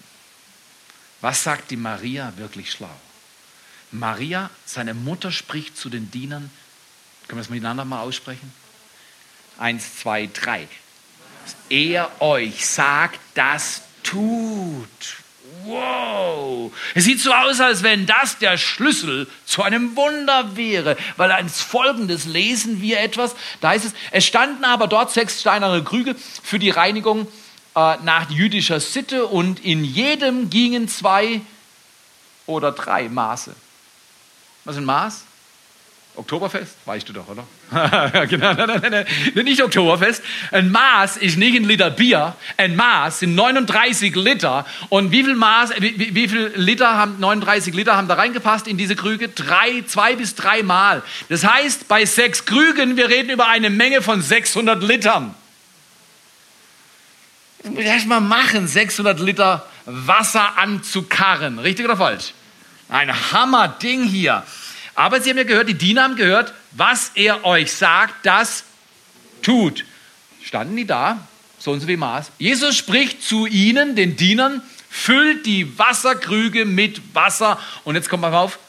[1.22, 2.94] Was sagt die Maria wirklich schlau?
[3.92, 6.52] Maria, seine Mutter, spricht zu den Dienern.
[7.28, 8.52] Können wir das miteinander mal aussprechen?
[9.58, 10.68] Eins, zwei, drei.
[11.70, 15.25] Er euch sagt, das tut.
[15.66, 16.72] Wow!
[16.94, 21.62] Es sieht so aus, als wenn das der Schlüssel zu einem Wunder wäre, weil als
[21.62, 26.60] folgendes lesen wir etwas, da heißt es, es standen aber dort sechs steinerne Krüge für
[26.60, 27.28] die Reinigung
[27.76, 31.42] äh, nach jüdischer Sitte und in jedem gingen zwei
[32.46, 33.56] oder drei Maße.
[34.64, 35.25] Was ist ein Maß?
[36.18, 36.76] Oktoberfest?
[36.86, 37.46] Weißt du doch, oder?
[38.28, 38.92] genau, nein, nein,
[39.34, 40.24] nein, nicht Oktoberfest.
[40.52, 42.36] Ein Maß ist nicht ein Liter Bier.
[42.58, 44.66] Ein Maß sind 39 Liter.
[44.90, 48.78] Und wie viel Maß, wie, wie viel Liter haben, 39 Liter haben da reingepasst in
[48.78, 49.30] diese Krüge?
[49.30, 51.04] Drei, zwei bis drei Mal.
[51.30, 55.36] Das heißt, bei sechs Krügen, wir reden über eine Menge von 600 Litern.
[57.78, 61.60] Erst mal machen, 600 Liter Wasser anzukarren.
[61.60, 62.34] Richtig oder falsch?
[62.90, 64.44] Ein Hammer-Ding hier.
[64.96, 68.64] Aber sie haben ja gehört, die Diener haben gehört, was er euch sagt, das
[69.42, 69.86] tut.
[70.44, 71.28] Standen die da,
[71.60, 72.32] so und so wie Maß.
[72.40, 77.60] Jesus spricht zu ihnen, den Dienern, füllt die Wasserkrüge mit Wasser.
[77.84, 78.60] Und jetzt kommt mal auf.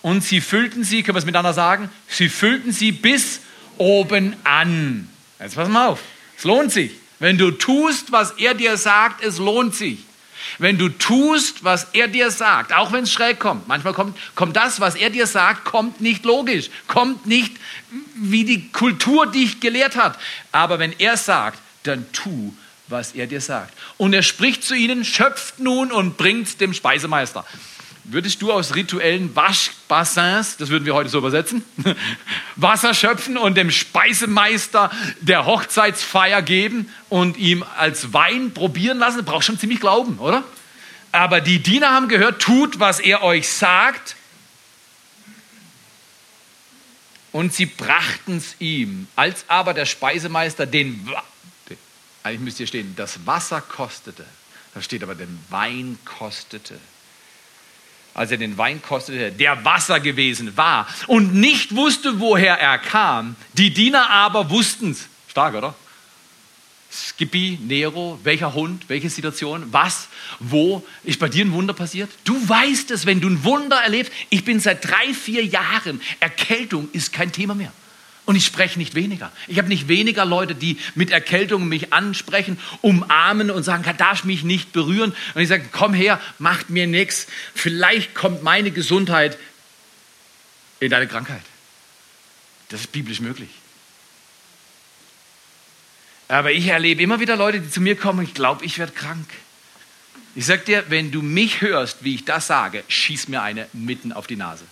[0.00, 1.90] Und sie füllten sie, können wir es miteinander sagen?
[2.08, 3.40] Sie füllten sie bis
[3.78, 5.08] oben an.
[5.40, 6.00] Jetzt pass mal auf.
[6.36, 6.92] Es lohnt sich.
[7.18, 9.98] Wenn du tust, was er dir sagt, es lohnt sich.
[10.58, 14.56] Wenn du tust, was er dir sagt, auch wenn es schräg kommt, manchmal kommt, kommt
[14.56, 17.56] das, was er dir sagt, kommt nicht logisch, kommt nicht,
[18.14, 20.18] wie die Kultur dich gelehrt hat.
[20.52, 22.54] Aber wenn er sagt, dann tu,
[22.88, 23.74] was er dir sagt.
[23.96, 27.44] Und er spricht zu ihnen, schöpft nun und bringt dem Speisemeister.
[28.04, 31.64] Würdest du aus rituellen Waschbassins, das würden wir heute so übersetzen,
[32.56, 39.24] Wasser schöpfen und dem Speisemeister der Hochzeitsfeier geben und ihm als Wein probieren lassen?
[39.24, 40.42] Braucht schon ziemlich Glauben, oder?
[41.12, 44.16] Aber die Diener haben gehört, tut, was er euch sagt.
[47.30, 49.06] Und sie brachten es ihm.
[49.14, 51.08] Als aber der Speisemeister den,
[52.24, 54.26] eigentlich müsst ihr stehen, das Wasser kostete,
[54.74, 56.80] da steht aber den Wein kostete
[58.14, 63.36] als er den Wein kostete, der Wasser gewesen war und nicht wusste, woher er kam.
[63.54, 65.08] Die Diener aber wussten es.
[65.28, 65.74] Stark, oder?
[66.92, 70.08] Skippy, Nero, welcher Hund, welche Situation, was,
[70.40, 72.10] wo ist bei dir ein Wunder passiert?
[72.24, 74.12] Du weißt es, wenn du ein Wunder erlebst.
[74.28, 77.72] Ich bin seit drei, vier Jahren, Erkältung ist kein Thema mehr.
[78.24, 79.32] Und ich spreche nicht weniger.
[79.48, 84.44] Ich habe nicht weniger Leute, die mit Erkältung mich ansprechen, umarmen und sagen, darf mich
[84.44, 85.12] nicht berühren.
[85.34, 87.26] Und ich sage, komm her, macht mir nichts.
[87.54, 89.38] Vielleicht kommt meine Gesundheit
[90.78, 91.42] in deine Krankheit.
[92.68, 93.50] Das ist biblisch möglich.
[96.28, 99.28] Aber ich erlebe immer wieder Leute, die zu mir kommen, ich glaube, ich werde krank.
[100.34, 104.12] Ich sage dir, wenn du mich hörst, wie ich das sage, schieß mir eine mitten
[104.12, 104.64] auf die Nase.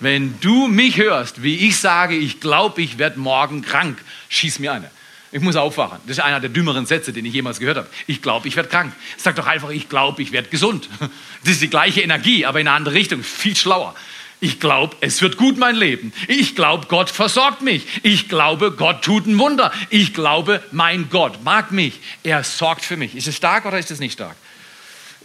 [0.00, 3.98] Wenn du mich hörst, wie ich sage, ich glaube, ich werde morgen krank,
[4.30, 4.90] schieß mir eine.
[5.32, 5.98] Ich muss aufwachen.
[6.06, 7.88] Das ist einer der dümmeren Sätze, den ich jemals gehört habe.
[8.06, 8.92] Ich glaube, ich werde krank.
[9.16, 10.88] Sag doch einfach, ich glaube, ich werde gesund.
[11.42, 13.22] Das ist die gleiche Energie, aber in eine andere Richtung.
[13.22, 13.94] Viel schlauer.
[14.40, 16.12] Ich glaube, es wird gut, mein Leben.
[16.28, 17.86] Ich glaube, Gott versorgt mich.
[18.02, 19.72] Ich glaube, Gott tut ein Wunder.
[19.88, 22.00] Ich glaube, mein Gott mag mich.
[22.22, 23.14] Er sorgt für mich.
[23.14, 24.36] Ist es stark oder ist es nicht stark?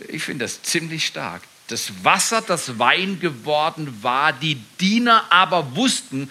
[0.07, 6.29] Ich finde das ziemlich stark das Wasser das Wein geworden war, die Diener aber wussten,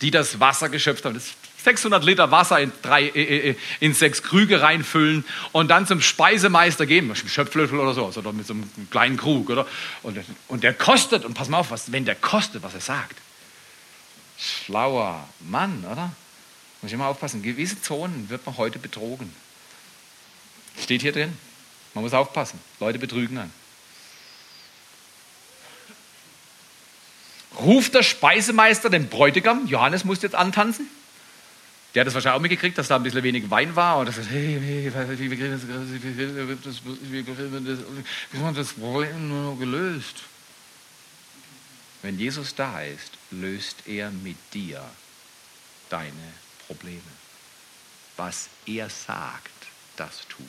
[0.00, 1.14] die das Wasser geschöpft haben.
[1.14, 5.86] Das 600 Liter Wasser in, drei, äh, äh, äh, in sechs Krüge reinfüllen und dann
[5.86, 9.50] zum Speisemeister geben, mit einem Schöpflöffel oder so, oder mit so einem kleinen Krug.
[9.50, 9.66] Oder?
[10.02, 13.16] Und, und der kostet, und pass mal auf, was, wenn der kostet, was er sagt.
[14.38, 16.12] Schlauer Mann, oder?
[16.80, 17.42] Muss ich immer aufpassen.
[17.42, 19.30] Gewisse Zonen wird man heute betrogen.
[20.82, 21.36] Steht hier drin.
[21.92, 22.58] Man muss aufpassen.
[22.78, 23.59] Leute betrügen dann.
[27.60, 30.88] Ruft der Speisemeister den Bräutigam, Johannes muss jetzt antanzen.
[31.94, 34.12] Der hat das wahrscheinlich auch mitgekriegt, dass da ein bisschen wenig Wein war und er
[34.12, 35.60] sagt, hey, hey, wie kriegen
[38.32, 40.22] wir das Problem nur gelöst?
[42.02, 44.82] Wenn Jesus da ist, löst er mit dir
[45.88, 46.12] deine
[46.66, 47.00] Probleme.
[48.16, 49.50] Was er sagt,
[49.96, 50.46] das tut.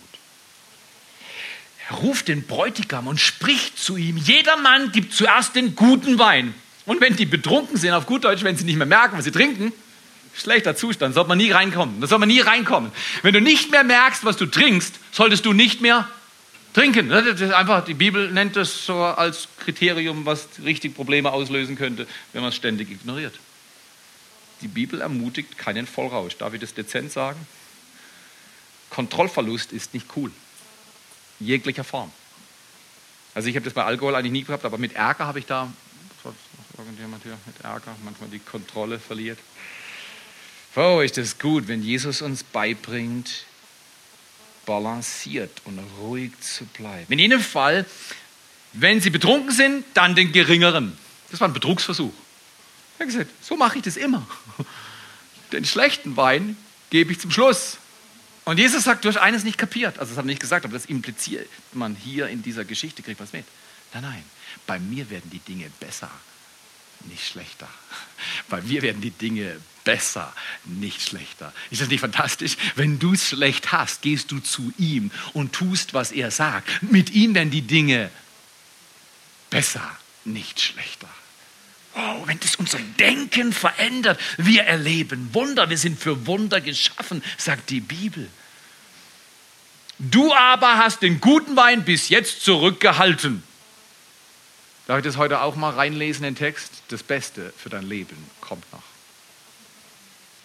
[1.89, 4.15] Er ruft den Bräutigam und spricht zu ihm.
[4.15, 6.53] Jeder Mann gibt zuerst den guten Wein
[6.85, 9.31] und wenn die betrunken sind, auf gut Deutsch, wenn sie nicht mehr merken, was sie
[9.31, 9.71] trinken,
[10.35, 12.01] schlechter Zustand, sollte man nie reinkommen.
[12.01, 12.91] Da soll man nie reinkommen.
[13.21, 16.07] Wenn du nicht mehr merkst, was du trinkst, solltest du nicht mehr
[16.73, 17.09] trinken.
[17.09, 22.07] Das ist einfach, die Bibel nennt das so als Kriterium, was richtig Probleme auslösen könnte,
[22.33, 23.33] wenn man es ständig ignoriert.
[24.61, 26.37] Die Bibel ermutigt keinen Vollrausch.
[26.37, 27.39] Darf ich das dezent sagen?
[28.89, 30.31] Kontrollverlust ist nicht cool.
[31.39, 32.11] Jeglicher Form.
[33.33, 35.71] Also ich habe das bei Alkohol eigentlich nie gehabt, aber mit Ärger habe ich da
[36.77, 39.39] irgendjemand hier mit Ärger manchmal die Kontrolle verliert.
[40.75, 43.45] Oh, ist das gut, wenn Jesus uns beibringt,
[44.65, 47.11] balanciert und ruhig zu bleiben.
[47.11, 47.85] In jedem Fall,
[48.73, 50.97] wenn sie betrunken sind, dann den geringeren.
[51.29, 52.13] Das war ein Betrugsversuch.
[52.97, 54.25] Er hat gesagt, so mache ich das immer.
[55.51, 56.55] Den schlechten Wein
[56.89, 57.77] gebe ich zum Schluss.
[58.45, 59.99] Und Jesus sagt, du hast eines nicht kapiert.
[59.99, 63.19] Also das hat er nicht gesagt, aber das impliziert man hier in dieser Geschichte, kriegt
[63.19, 63.45] was mit.
[63.93, 64.23] Nein, nein,
[64.67, 66.09] bei mir werden die Dinge besser
[67.07, 67.67] nicht schlechter.
[68.49, 70.33] Weil wir werden die Dinge besser,
[70.65, 71.53] nicht schlechter.
[71.69, 72.57] Ist das nicht fantastisch?
[72.75, 76.67] Wenn du es schlecht hast, gehst du zu ihm und tust, was er sagt.
[76.83, 78.09] Mit ihm werden die Dinge
[79.49, 79.89] besser,
[80.23, 81.09] nicht schlechter.
[81.93, 87.69] Wow, wenn das unser Denken verändert, wir erleben Wunder, wir sind für Wunder geschaffen, sagt
[87.69, 88.29] die Bibel.
[89.99, 93.43] Du aber hast den guten Wein bis jetzt zurückgehalten.
[94.87, 96.71] Darf ich das heute auch mal reinlesen in den Text?
[96.89, 98.83] Das Beste für dein Leben kommt noch.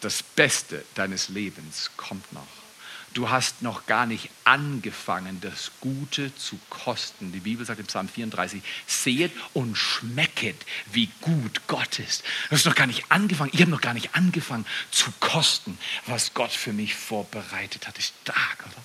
[0.00, 2.46] Das Beste deines Lebens kommt noch.
[3.16, 7.32] Du hast noch gar nicht angefangen, das Gute zu kosten.
[7.32, 12.24] Die Bibel sagt im Psalm 34, sehet und schmecket, wie gut Gott ist.
[12.50, 16.34] Du hast noch gar nicht angefangen, ich habe noch gar nicht angefangen zu kosten, was
[16.34, 17.96] Gott für mich vorbereitet hat.
[17.96, 18.84] Ist stark, oder?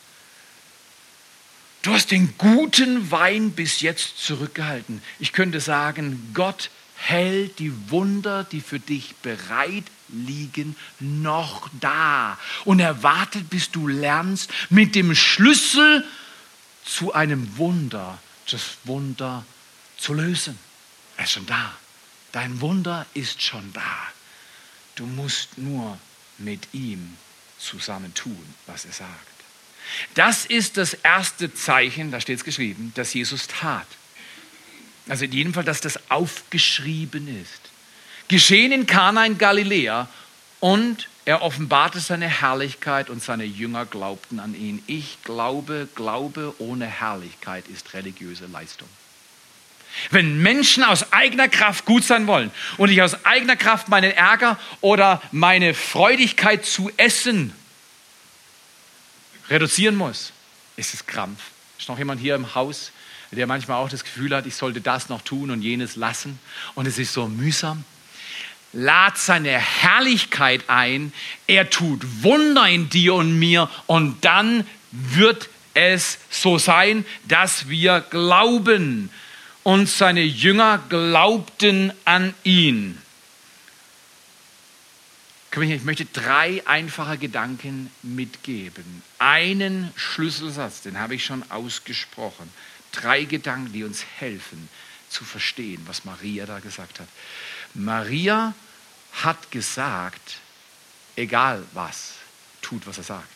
[1.82, 5.02] Du hast den guten Wein bis jetzt zurückgehalten.
[5.18, 12.80] Ich könnte sagen, Gott hält die Wunder, die für dich bereit liegen, noch da und
[12.80, 16.06] er wartet, bis du lernst, mit dem Schlüssel
[16.86, 19.44] zu einem Wunder, das Wunder
[19.98, 20.60] zu lösen.
[21.18, 21.74] Er ist schon da.
[22.32, 23.98] Dein Wunder ist schon da.
[24.96, 25.98] Du musst nur
[26.38, 27.18] mit ihm
[27.58, 29.31] zusammen tun, was er sagt.
[30.14, 33.88] Das ist das erste Zeichen, da steht es geschrieben, dass Jesus tat.
[35.10, 37.72] Also in jedem Fall, dass das aufgeschrieben ist.
[38.28, 40.08] Geschehen in Kana in Galiläa
[40.60, 44.82] und er offenbarte seine Herrlichkeit und seine Jünger glaubten an ihn.
[44.88, 48.88] Ich glaube, Glaube ohne Herrlichkeit ist religiöse Leistung.
[50.10, 54.58] Wenn Menschen aus eigener Kraft gut sein wollen und ich aus eigener Kraft meinen Ärger
[54.80, 57.54] oder meine Freudigkeit zu essen
[59.52, 60.32] reduzieren muss,
[60.78, 61.40] ist es Krampf.
[61.78, 62.92] Ist noch jemand hier im Haus,
[63.32, 66.40] der manchmal auch das Gefühl hat, ich sollte das noch tun und jenes lassen
[66.76, 67.84] und es ist so mühsam?
[68.74, 71.12] Lad seine Herrlichkeit ein,
[71.48, 78.02] er tut Wunder in dir und mir und dann wird es so sein, dass wir
[78.10, 79.10] glauben
[79.64, 82.98] und seine Jünger glaubten an ihn.
[85.54, 89.04] Ich möchte drei einfache Gedanken mitgeben.
[89.20, 92.50] Einen Schlüsselsatz, den habe ich schon ausgesprochen.
[92.94, 94.70] Drei Gedanken, die uns helfen
[95.10, 97.08] zu verstehen, was Maria da gesagt hat.
[97.74, 98.54] Maria
[99.24, 100.38] hat gesagt,
[101.18, 102.14] egal was,
[102.62, 103.28] tut, was er sagt.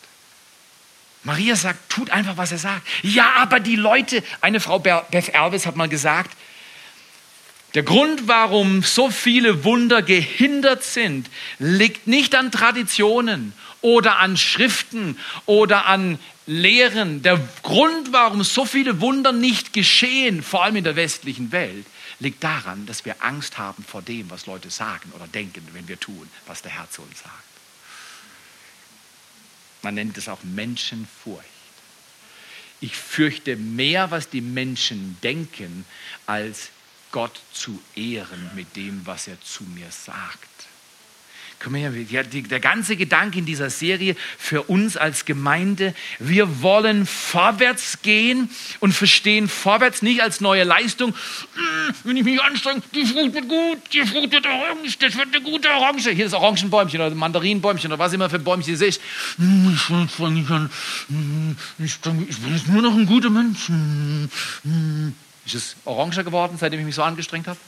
[1.22, 2.86] Maria sagt, tut einfach, was er sagt.
[3.02, 6.34] Ja, aber die Leute, eine Frau, Beth Elvis, hat mal gesagt,
[7.76, 15.18] der Grund, warum so viele Wunder gehindert sind, liegt nicht an Traditionen oder an Schriften
[15.44, 17.20] oder an Lehren.
[17.20, 21.84] Der Grund, warum so viele Wunder nicht geschehen, vor allem in der westlichen Welt,
[22.18, 26.00] liegt daran, dass wir Angst haben vor dem, was Leute sagen oder denken, wenn wir
[26.00, 27.34] tun, was der Herr zu uns sagt.
[29.82, 31.44] Man nennt es auch Menschenfurcht.
[32.80, 35.84] Ich fürchte mehr, was die Menschen denken,
[36.24, 36.70] als
[37.16, 40.50] Gott zu ehren mit dem, was er zu mir sagt.
[41.64, 48.50] Der ganze Gedanke in dieser Serie für uns als Gemeinde, wir wollen vorwärts gehen
[48.80, 51.14] und verstehen vorwärts nicht als neue Leistung.
[51.54, 55.34] Hm, wenn ich mich anstrenge, die Frucht wird gut, die Frucht wird orange, das wird
[55.34, 56.10] eine gute Orange.
[56.10, 59.00] Hier ist Orangenbäumchen oder Mandarinenbäumchen oder was immer für Bäumchen ihr seht.
[59.38, 60.70] Nicht an.
[61.08, 63.70] Hm, ich bin jetzt nur noch ein guter Mensch.
[65.46, 67.58] Ist es oranger geworden, seitdem ich mich so angestrengt habe?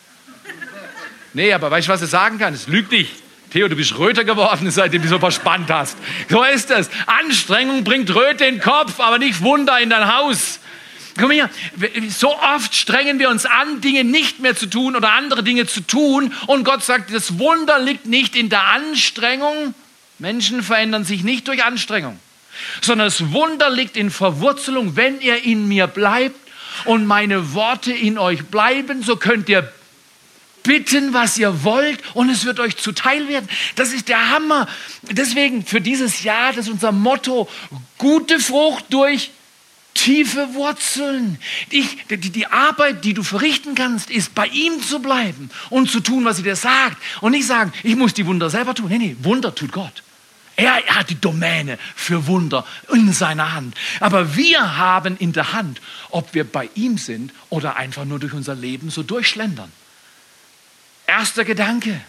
[1.33, 2.53] Nee, aber weißt du, was ich sagen kann?
[2.53, 3.13] Es lügt nicht.
[3.51, 5.97] Theo, du bist röter geworden, seitdem du so verspannt hast.
[6.29, 6.91] So ist es.
[7.07, 10.59] Anstrengung bringt Röte in den Kopf, aber nicht Wunder in dein Haus.
[11.19, 11.51] Komm her,
[12.11, 15.81] so oft strengen wir uns an, Dinge nicht mehr zu tun oder andere Dinge zu
[15.81, 16.33] tun.
[16.47, 19.75] Und Gott sagt, das Wunder liegt nicht in der Anstrengung.
[20.19, 22.19] Menschen verändern sich nicht durch Anstrengung,
[22.83, 24.97] sondern das Wunder liegt in Verwurzelung.
[24.97, 26.48] Wenn ihr in mir bleibt
[26.85, 29.73] und meine Worte in euch bleiben, so könnt ihr
[30.63, 33.49] bitten, was ihr wollt und es wird euch zuteil werden.
[33.77, 34.69] Das ist der Hammer.
[35.03, 37.49] Deswegen für dieses Jahr, das ist unser Motto,
[37.97, 39.31] gute Frucht durch
[39.95, 41.39] tiefe Wurzeln.
[41.73, 46.01] Die, die, die, Arbeit, die du verrichten kannst, ist bei ihm zu bleiben und zu
[46.01, 46.97] tun, was er dir sagt.
[47.21, 48.89] Und nicht sagen, ich muss die Wunder selber tun.
[48.89, 50.03] Nee, nee, Wunder tut Gott.
[50.59, 53.77] Er, hat die Domäne für Wunder in seiner Hand.
[54.01, 58.33] Aber wir haben in der Hand, ob wir bei ihm sind oder einfach nur durch
[58.33, 59.71] unser Leben so durchschlendern.
[61.07, 62.01] Erster Gedanke.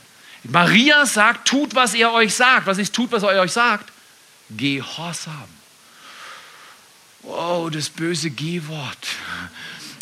[0.44, 2.66] Maria sagt, tut, was er euch sagt.
[2.66, 3.92] Was ist tut, was er euch sagt?
[4.50, 5.48] Gehorsam.
[7.22, 9.08] Oh, das böse G-Wort.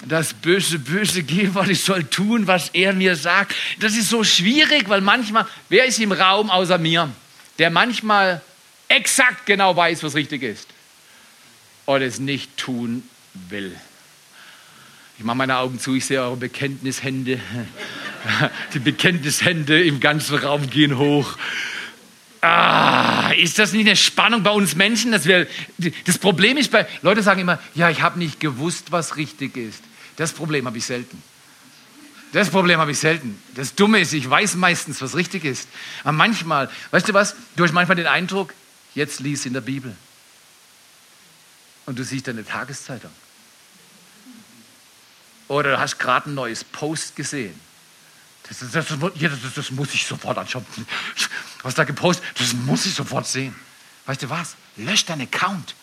[0.05, 3.53] Das böse, böse G-Wort, ich soll tun, was er mir sagt.
[3.81, 7.11] Das ist so schwierig, weil manchmal, wer ist im Raum außer mir,
[7.59, 8.41] der manchmal
[8.87, 10.67] exakt genau weiß, was richtig ist
[11.85, 13.75] und es nicht tun will?
[15.17, 17.39] Ich mache meine Augen zu, ich sehe eure Bekenntnishände.
[18.73, 21.37] Die Bekenntnishände im ganzen Raum gehen hoch.
[22.41, 25.11] Ah, ist das nicht eine Spannung bei uns Menschen?
[25.11, 25.47] Dass wir,
[26.05, 29.83] das Problem ist, bei, Leute sagen immer, ja, ich habe nicht gewusst, was richtig ist.
[30.17, 31.21] Das Problem habe ich selten.
[32.33, 33.41] Das Problem habe ich selten.
[33.55, 35.67] Das Dumme ist, ich weiß meistens, was richtig ist.
[36.03, 38.53] Aber manchmal, weißt du was, du hast manchmal den Eindruck,
[38.95, 39.95] jetzt lies in der Bibel.
[41.85, 43.11] Und du siehst eine Tageszeitung.
[45.47, 47.57] Oder du hast gerade ein neues Post gesehen.
[48.49, 50.65] Das, das, das, das, muss ich sofort anschauen.
[51.63, 53.55] Was da gepostet, das muss ich sofort sehen.
[54.05, 54.55] Weißt du was?
[54.77, 55.75] Lösch deinen Account.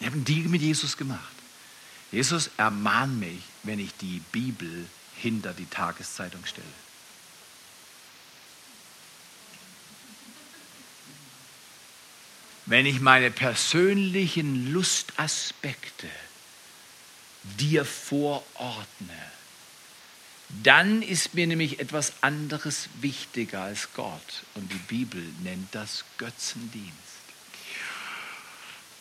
[0.00, 1.37] Ich habe einen Deal mit Jesus gemacht.
[2.10, 4.86] Jesus ermahnt mich, wenn ich die Bibel
[5.16, 6.66] hinter die Tageszeitung stelle.
[12.66, 16.08] Wenn ich meine persönlichen Lustaspekte
[17.58, 19.32] dir vorordne,
[20.62, 24.44] dann ist mir nämlich etwas anderes wichtiger als Gott.
[24.54, 27.07] Und die Bibel nennt das Götzendienst.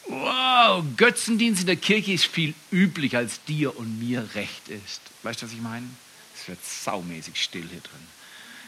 [0.09, 5.01] Wow, Götzendienst in der Kirche ist viel üblicher, als dir und mir recht ist.
[5.23, 5.87] Weißt du, was ich meine?
[6.35, 8.07] Es wird saumäßig still hier drin.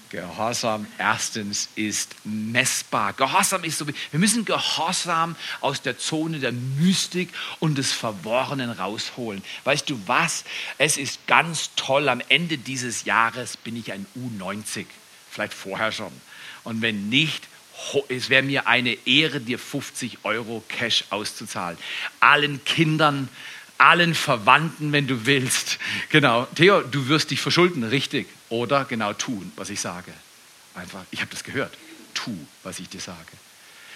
[0.09, 3.13] Gehorsam erstens ist messbar.
[3.13, 7.29] Gehorsam ist so, wir müssen Gehorsam aus der Zone der Mystik
[7.59, 9.43] und des Verworrenen rausholen.
[9.65, 10.45] Weißt du was?
[10.79, 12.09] Es ist ganz toll.
[12.09, 14.87] Am Ende dieses Jahres bin ich ein U90.
[15.29, 16.11] Vielleicht vorher schon.
[16.63, 17.47] Und wenn nicht,
[18.09, 21.77] es wäre mir eine Ehre, dir 50 Euro Cash auszuzahlen.
[22.19, 23.29] Allen Kindern,
[23.77, 25.79] allen Verwandten, wenn du willst.
[26.09, 26.45] Genau.
[26.55, 28.27] Theo, du wirst dich verschulden, richtig.
[28.49, 30.13] Oder genau tun, was ich sage.
[30.75, 31.77] Einfach, ich habe das gehört.
[32.13, 33.17] Tu, was ich dir sage.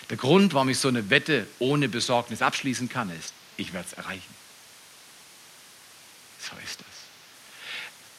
[0.09, 3.93] Der Grund, warum ich so eine Wette ohne Besorgnis abschließen kann, ist, ich werde es
[3.93, 4.34] erreichen.
[6.39, 6.88] So ist das.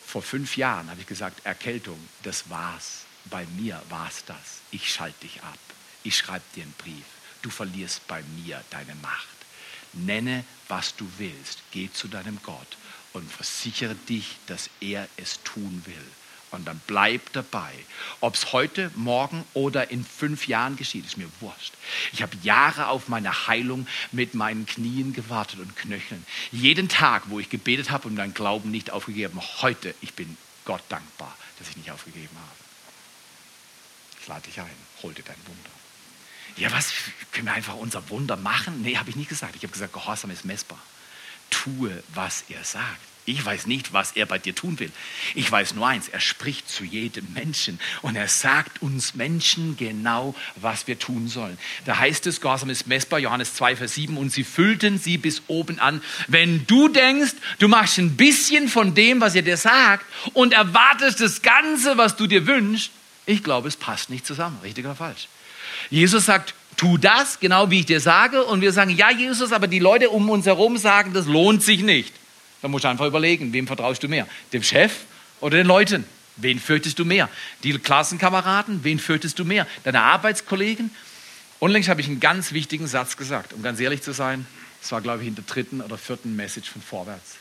[0.06, 3.03] Vor fünf Jahren habe ich gesagt, Erkältung, das war's.
[3.30, 4.60] Bei mir war's das.
[4.70, 5.58] Ich schalte dich ab.
[6.02, 7.04] Ich schreibe dir einen Brief.
[7.42, 9.28] Du verlierst bei mir deine Macht.
[9.92, 11.62] Nenne, was du willst.
[11.70, 12.76] Geh zu deinem Gott
[13.12, 16.06] und versichere dich, dass er es tun will.
[16.50, 17.72] Und dann bleib dabei.
[18.20, 21.74] Ob es heute, morgen oder in fünf Jahren geschieht, ist mir wurscht.
[22.12, 26.24] Ich habe Jahre auf meine Heilung mit meinen Knien gewartet und Knöcheln.
[26.52, 30.82] Jeden Tag, wo ich gebetet habe und meinen Glauben nicht aufgegeben, heute, ich bin Gott
[30.88, 32.63] dankbar, dass ich nicht aufgegeben habe.
[34.24, 34.66] Ich lade dich ein,
[35.02, 35.70] hol dir dein Wunder.
[36.56, 36.94] Ja, was?
[37.32, 38.80] Können wir einfach unser Wunder machen?
[38.80, 39.54] Nee, habe ich nicht gesagt.
[39.54, 40.78] Ich habe gesagt, Gehorsam ist messbar.
[41.50, 43.00] Tue, was er sagt.
[43.26, 44.90] Ich weiß nicht, was er bei dir tun will.
[45.34, 50.34] Ich weiß nur eins, er spricht zu jedem Menschen und er sagt uns Menschen genau,
[50.56, 51.58] was wir tun sollen.
[51.84, 55.42] Da heißt es, Gehorsam ist messbar, Johannes 2, Vers 7, und sie füllten sie bis
[55.48, 56.02] oben an.
[56.28, 61.20] Wenn du denkst, du machst ein bisschen von dem, was er dir sagt und erwartest
[61.20, 62.90] das Ganze, was du dir wünschst,
[63.26, 65.28] ich glaube, es passt nicht zusammen, richtig oder falsch.
[65.90, 68.44] Jesus sagt, tu das, genau wie ich dir sage.
[68.44, 71.82] Und wir sagen, ja, Jesus, aber die Leute um uns herum sagen, das lohnt sich
[71.82, 72.12] nicht.
[72.62, 74.26] Da musst du einfach überlegen, wem vertraust du mehr?
[74.52, 74.92] Dem Chef
[75.40, 76.04] oder den Leuten?
[76.36, 77.28] Wen fürchtest du mehr?
[77.62, 78.82] Die Klassenkameraden?
[78.82, 79.66] Wen fürchtest du mehr?
[79.84, 80.90] Deine Arbeitskollegen?
[81.60, 84.46] Unlängst habe ich einen ganz wichtigen Satz gesagt, um ganz ehrlich zu sein.
[84.80, 87.36] Das war, glaube ich, in der dritten oder vierten Message von Vorwärts.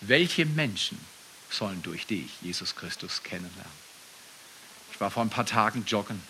[0.00, 0.98] Welche Menschen
[1.50, 3.86] sollen durch dich Jesus Christus kennenlernen?
[4.92, 6.22] Ich war vor ein paar Tagen joggen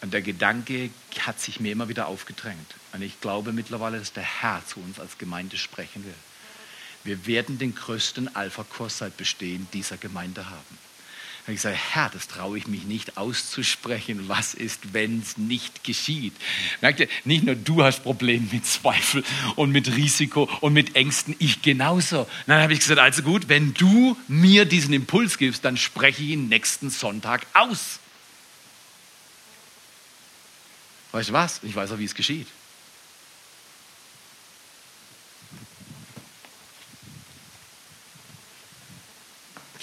[0.00, 0.90] und der Gedanke
[1.20, 2.74] hat sich mir immer wieder aufgedrängt.
[2.92, 6.14] Und ich glaube mittlerweile, dass der Herr zu uns als Gemeinde sprechen will.
[7.04, 10.78] Wir werden den größten Alpha-Kurs seit Bestehen dieser Gemeinde haben
[11.44, 14.28] habe ich gesagt, Herr, das traue ich mich nicht auszusprechen.
[14.28, 16.32] Was ist, wenn es nicht geschieht?
[16.80, 19.22] Merkt ihr, nicht nur du hast Probleme mit Zweifel
[19.54, 22.26] und mit Risiko und mit Ängsten, ich genauso.
[22.46, 26.30] Dann habe ich gesagt, also gut, wenn du mir diesen Impuls gibst, dann spreche ich
[26.30, 28.00] ihn nächsten Sonntag aus.
[31.12, 31.60] Weißt du was?
[31.62, 32.48] Ich weiß auch, wie es geschieht.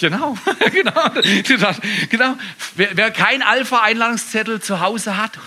[0.02, 0.36] Genau,
[1.46, 1.74] genau,
[2.10, 2.38] genau.
[2.76, 5.38] Wer, wer kein Alpha-Einladungszettel zu Hause hat,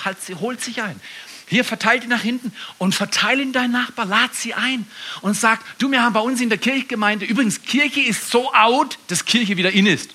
[0.41, 1.01] holt sich ein.
[1.47, 4.87] Hier verteilt ihn nach hinten und verteile ihn deinen Nachbar, lad sie ein
[5.23, 8.97] und sag, du, wir haben bei uns in der Kirchgemeinde, übrigens, Kirche ist so out,
[9.09, 10.11] dass Kirche wieder in ist.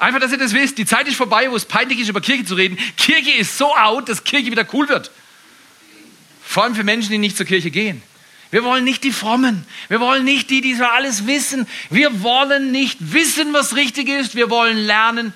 [0.00, 2.44] Einfach, dass ihr das wisst, die Zeit ist vorbei, wo es peinlich ist, über Kirche
[2.44, 2.78] zu reden.
[2.96, 5.10] Kirche ist so out, dass Kirche wieder cool wird.
[6.42, 8.02] Vor allem für Menschen, die nicht zur Kirche gehen.
[8.50, 9.64] Wir wollen nicht die Frommen.
[9.88, 11.66] Wir wollen nicht die, die so alles wissen.
[11.88, 14.34] Wir wollen nicht wissen, was richtig ist.
[14.34, 15.32] Wir wollen lernen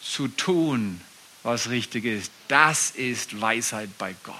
[0.00, 1.00] zu tun,
[1.42, 2.30] was richtig ist.
[2.46, 4.36] Das ist Weisheit bei Gott.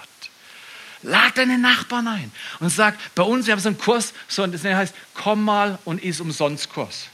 [1.03, 4.65] Lad deine Nachbarn ein und sag, bei uns, wir haben so einen Kurs, so, das
[4.65, 7.07] heißt, komm mal und iss umsonst Kurs.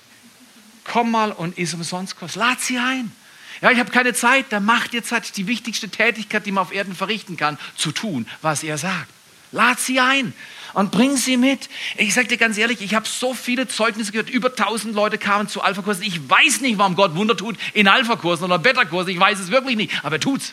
[0.85, 2.35] Komm mal und iss umsonst Kurs.
[2.35, 3.13] Lad sie ein.
[3.61, 6.73] Ja, ich habe keine Zeit, dann macht ihr Zeit, die wichtigste Tätigkeit, die man auf
[6.73, 9.14] Erden verrichten kann, zu tun, was er sagt.
[9.55, 10.35] Lad sie ein
[10.75, 11.69] und bring sie mit.
[11.97, 14.29] Ich sage dir ganz ehrlich, ich habe so viele Zeugnisse gehört.
[14.29, 16.03] Über 1000 Leute kamen zu Alpha-Kursen.
[16.03, 19.13] Ich weiß nicht, warum Gott Wunder tut in Alpha-Kursen oder Beta-Kursen.
[19.13, 20.53] Ich weiß es wirklich nicht, aber er tut's.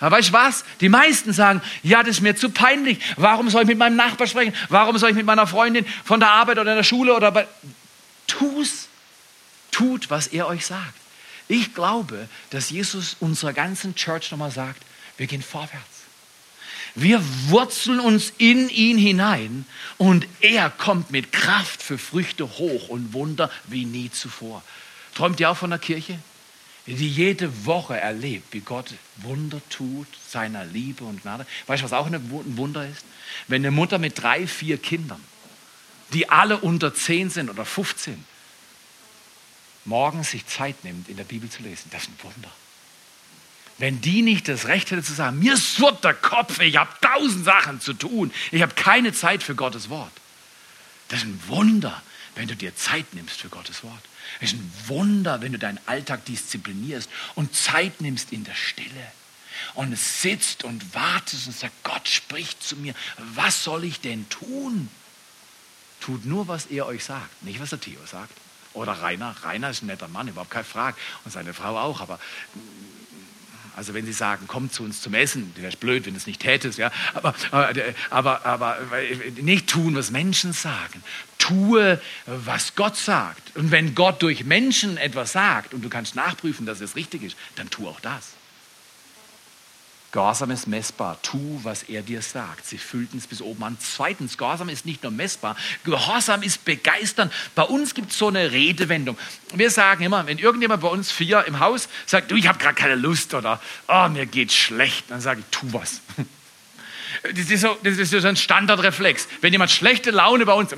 [0.00, 0.64] Aber weißt du was?
[0.80, 2.98] Die meisten sagen, ja, das ist mir zu peinlich.
[3.16, 4.54] Warum soll ich mit meinem Nachbar sprechen?
[4.68, 7.46] Warum soll ich mit meiner Freundin von der Arbeit oder der Schule oder bei...
[8.26, 8.88] Tu's.
[9.70, 10.94] Tut, was er euch sagt.
[11.48, 14.82] Ich glaube, dass Jesus unserer ganzen Church nochmal sagt,
[15.16, 15.93] wir gehen vorwärts.
[16.94, 19.66] Wir wurzeln uns in ihn hinein
[19.98, 24.62] und er kommt mit Kraft für Früchte hoch und Wunder wie nie zuvor.
[25.14, 26.18] Träumt ihr auch von der Kirche?
[26.86, 31.46] die jede Woche erlebt, wie Gott Wunder tut, seiner Liebe und Gnade.
[31.66, 33.04] Weißt du, was auch ein Wunder ist?
[33.48, 35.22] Wenn eine Mutter mit drei, vier Kindern,
[36.12, 38.22] die alle unter zehn sind oder 15,
[39.86, 42.50] morgens sich Zeit nimmt, in der Bibel zu lesen, das ist ein Wunder.
[43.78, 47.44] Wenn die nicht das Recht hätte zu sagen, mir surrt der Kopf, ich habe tausend
[47.44, 50.12] Sachen zu tun, ich habe keine Zeit für Gottes Wort.
[51.08, 52.00] Das ist ein Wunder,
[52.36, 54.02] wenn du dir Zeit nimmst für Gottes Wort.
[54.40, 59.12] Es ist ein Wunder, wenn du deinen Alltag disziplinierst und Zeit nimmst in der Stille
[59.74, 62.94] und sitzt und wartest und sagt, Gott spricht zu mir,
[63.34, 64.88] was soll ich denn tun?
[66.00, 68.32] Tut nur, was er euch sagt, nicht was der Theo sagt.
[68.72, 70.96] Oder Rainer, Rainer ist ein netter Mann, überhaupt keine Frage.
[71.24, 72.18] Und seine Frau auch, aber
[73.76, 76.26] also wenn Sie sagen, komm zu uns zum Essen, wäre es blöd, wenn du es
[76.26, 76.90] nicht tätest, ja.
[77.14, 77.74] Aber, aber,
[78.10, 78.78] aber, aber
[79.40, 81.02] nicht tun, was Menschen sagen.
[81.38, 83.56] Tue, was Gott sagt.
[83.56, 87.36] Und wenn Gott durch Menschen etwas sagt und du kannst nachprüfen, dass es richtig ist,
[87.56, 88.30] dann tu auch das.
[90.14, 91.18] Gehorsam ist messbar.
[91.22, 92.64] Tu, was er dir sagt.
[92.66, 93.76] Sie fühlten es bis oben an.
[93.80, 95.56] Zweitens, Gehorsam ist nicht nur messbar.
[95.82, 97.32] Gehorsam ist begeistern.
[97.56, 99.18] Bei uns gibt es so eine Redewendung.
[99.54, 102.76] Wir sagen immer, wenn irgendjemand bei uns vier im Haus sagt, du, ich habe gerade
[102.76, 106.00] keine Lust oder oh, mir geht schlecht, dann sage ich, tu was.
[107.22, 109.28] Das ist, so, das ist so ein Standardreflex.
[109.40, 110.74] Wenn jemand schlechte Laune bei uns,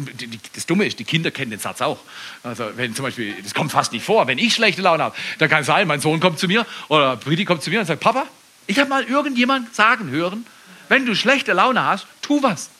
[0.54, 1.98] das Dumme ist, die Kinder kennen den Satz auch.
[2.42, 5.48] Also wenn zum Beispiel, das kommt fast nicht vor, wenn ich schlechte Laune habe, dann
[5.48, 8.00] kann es sein, mein Sohn kommt zu mir oder Briti kommt zu mir und sagt,
[8.00, 8.26] Papa,
[8.66, 10.46] ich habe mal irgendjemand sagen hören,
[10.88, 12.70] wenn du schlechte Laune hast, tu was.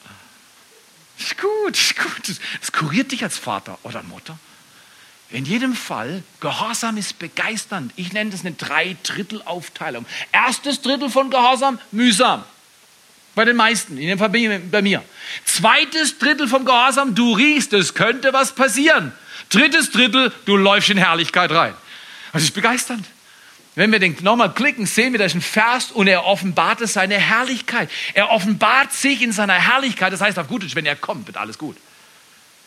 [1.19, 2.37] Ist gut, ist gut.
[2.59, 4.37] Das kuriert dich als Vater oder Mutter.
[5.29, 7.91] In jedem Fall, Gehorsam ist begeisternd.
[7.95, 10.05] Ich nenne das eine Drei-Drittel-Aufteilung.
[10.31, 12.43] Erstes Drittel von Gehorsam, mühsam.
[13.35, 15.03] Bei den meisten, in dem Fall bei mir.
[15.45, 19.11] Zweites Drittel vom Gehorsam, du riechst, es könnte was passieren.
[19.49, 21.73] Drittes Drittel, du läufst in Herrlichkeit rein.
[22.31, 23.05] Das ist begeisternd.
[23.77, 27.13] Wenn wir den nochmal klicken, sehen wir, da ist ein Vers und er offenbart seine
[27.13, 27.91] Herrlichkeit.
[28.15, 30.11] Er offenbart sich in seiner Herrlichkeit.
[30.11, 31.77] Das heißt auf gut wenn er kommt, wird alles gut.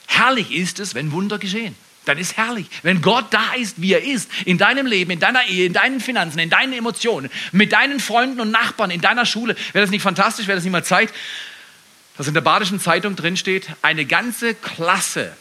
[0.06, 1.74] Herrlich ist es, wenn Wunder geschehen.
[2.04, 2.66] Dann ist herrlich.
[2.84, 5.98] Wenn Gott da ist, wie er ist, in deinem Leben, in deiner Ehe, in deinen
[5.98, 10.02] Finanzen, in deinen Emotionen, mit deinen Freunden und Nachbarn, in deiner Schule, wäre das nicht
[10.02, 11.12] fantastisch, wäre das nicht mal Zeit,
[12.16, 15.32] dass in der Badischen Zeitung drin steht, eine ganze Klasse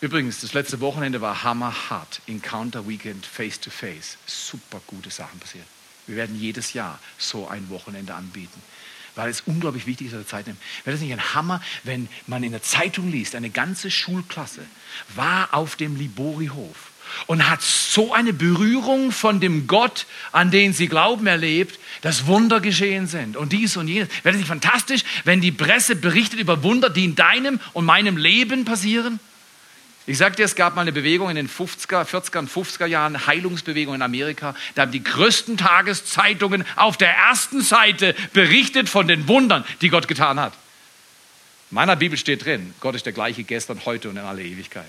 [0.00, 2.20] Übrigens, das letzte Wochenende war hammerhart.
[2.26, 4.18] Encounter Weekend Face to Face.
[4.26, 5.64] Super gute Sachen passiert.
[6.06, 8.60] Wir werden jedes Jahr so ein Wochenende anbieten,
[9.14, 10.58] weil es unglaublich wichtig ist, dass wir Zeit nehmen.
[10.84, 14.64] Wäre das nicht ein Hammer, wenn man in der Zeitung liest, eine ganze Schulklasse
[15.14, 16.92] war auf dem Libori-Hof
[17.26, 22.60] und hat so eine Berührung von dem Gott, an den sie glauben, erlebt, dass Wunder
[22.60, 24.08] geschehen sind und dies und jenes.
[24.22, 28.16] Wäre das nicht fantastisch, wenn die Presse berichtet über Wunder, die in deinem und meinem
[28.16, 29.18] Leben passieren?
[30.08, 33.96] Ich sagte, es gab mal eine Bewegung in den 50er, 40er und 50er Jahren, Heilungsbewegung
[33.96, 34.54] in Amerika.
[34.76, 40.06] Da haben die größten Tageszeitungen auf der ersten Seite berichtet von den Wundern, die Gott
[40.06, 40.52] getan hat.
[41.72, 44.86] In meiner Bibel steht drin, Gott ist der gleiche gestern, heute und in aller Ewigkeit.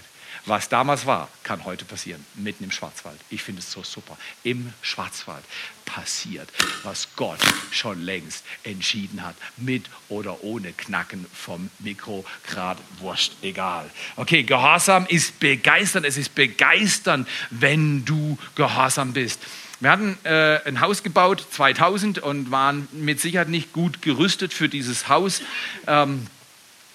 [0.48, 3.20] Was damals war, kann heute passieren, mitten im Schwarzwald.
[3.30, 4.18] Ich finde es so super.
[4.44, 5.44] Im Schwarzwald
[5.84, 6.48] passiert,
[6.84, 7.40] was Gott
[7.72, 13.92] schon längst entschieden hat, mit oder ohne Knacken vom Mikro, grad wurscht, egal.
[14.16, 19.42] Okay, Gehorsam ist begeisternd, es ist begeisternd, wenn du gehorsam bist.
[19.82, 24.70] Wir hatten äh, ein Haus gebaut 2000 und waren mit Sicherheit nicht gut gerüstet für
[24.70, 25.42] dieses Haus.
[25.88, 26.26] Ähm,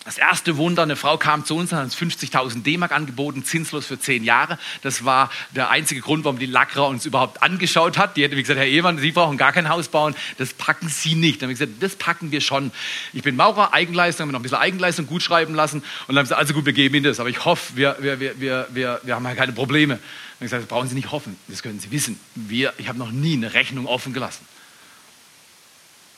[0.05, 3.87] das erste Wunder, eine Frau kam zu uns und hat uns 50.000 D-Mark angeboten, zinslos
[3.87, 4.59] für zehn Jahre.
[4.83, 8.17] Das war der einzige Grund, warum die Lackra uns überhaupt angeschaut hat.
[8.17, 10.17] Die hätte gesagt, Herr Ehemann, Sie brauchen gar kein Haus bauen.
[10.39, 11.41] Das packen Sie nicht.
[11.41, 12.73] Dann haben wir gesagt, das packen wir schon.
[13.13, 15.79] Ich bin Maurer, Eigenleistung, haben wir noch ein bisschen Eigenleistung gut schreiben lassen.
[15.79, 17.21] Und dann haben sie gesagt, also gut, wir geben Ihnen das.
[17.21, 19.95] Aber ich hoffe, wir, wir, wir, wir, wir, haben ja keine Probleme.
[19.95, 21.37] Dann haben wir gesagt, das brauchen Sie nicht hoffen.
[21.47, 22.19] Das können Sie wissen.
[22.35, 24.45] Wir, ich habe noch nie eine Rechnung offen gelassen.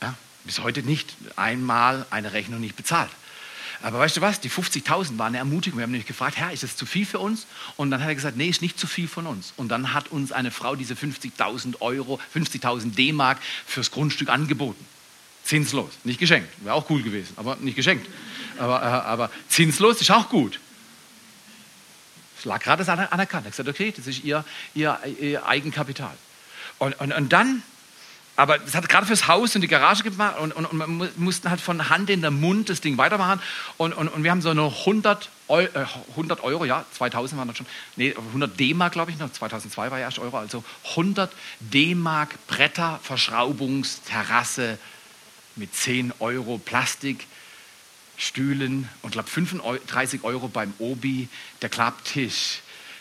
[0.01, 0.15] Ja,
[0.45, 1.15] bis heute nicht.
[1.37, 3.11] Einmal eine Rechnung nicht bezahlt.
[3.85, 4.41] Aber weißt du was?
[4.41, 5.79] Die 50.000 waren eine Ermutigung.
[5.79, 7.47] Wir haben nämlich gefragt, Herr, ist das zu viel für uns?
[7.77, 9.53] Und dann hat er gesagt, nee, ist nicht zu viel von uns.
[9.59, 14.83] Und dann hat uns eine Frau diese 50.000 Euro, 50.000 D-Mark fürs Grundstück angeboten.
[15.43, 16.49] Zinslos, nicht geschenkt.
[16.65, 18.09] Wäre auch cool gewesen, aber nicht geschenkt.
[18.59, 20.61] Aber, äh, aber zinslos ist auch gut.
[22.39, 23.45] Es lag gerade anerkannt.
[23.45, 26.17] Er hat gesagt, okay, das ist ihr, ihr, ihr Eigenkapital.
[26.79, 27.63] Und, und, und dann
[28.37, 31.51] aber das hat gerade fürs Haus und die Garage gemacht und, und, und wir mussten
[31.51, 33.41] halt von Hand in den Mund das Ding weitermachen.
[33.77, 37.49] Und, und, und wir haben so eine 100 Euro, äh, 100 Euro, ja, 2000 waren
[37.49, 37.67] das schon,
[37.97, 41.31] nee, 100 D-Mark, glaube ich noch, 2002 war ja erst Euro, also 100
[41.61, 44.79] D-Mark Bretter, Verschraubungsterrasse
[45.57, 47.27] mit 10 Euro Plastik.
[48.17, 51.29] Stühlen und glaube 35 Euro beim Obi,
[51.63, 52.61] der Klapptisch,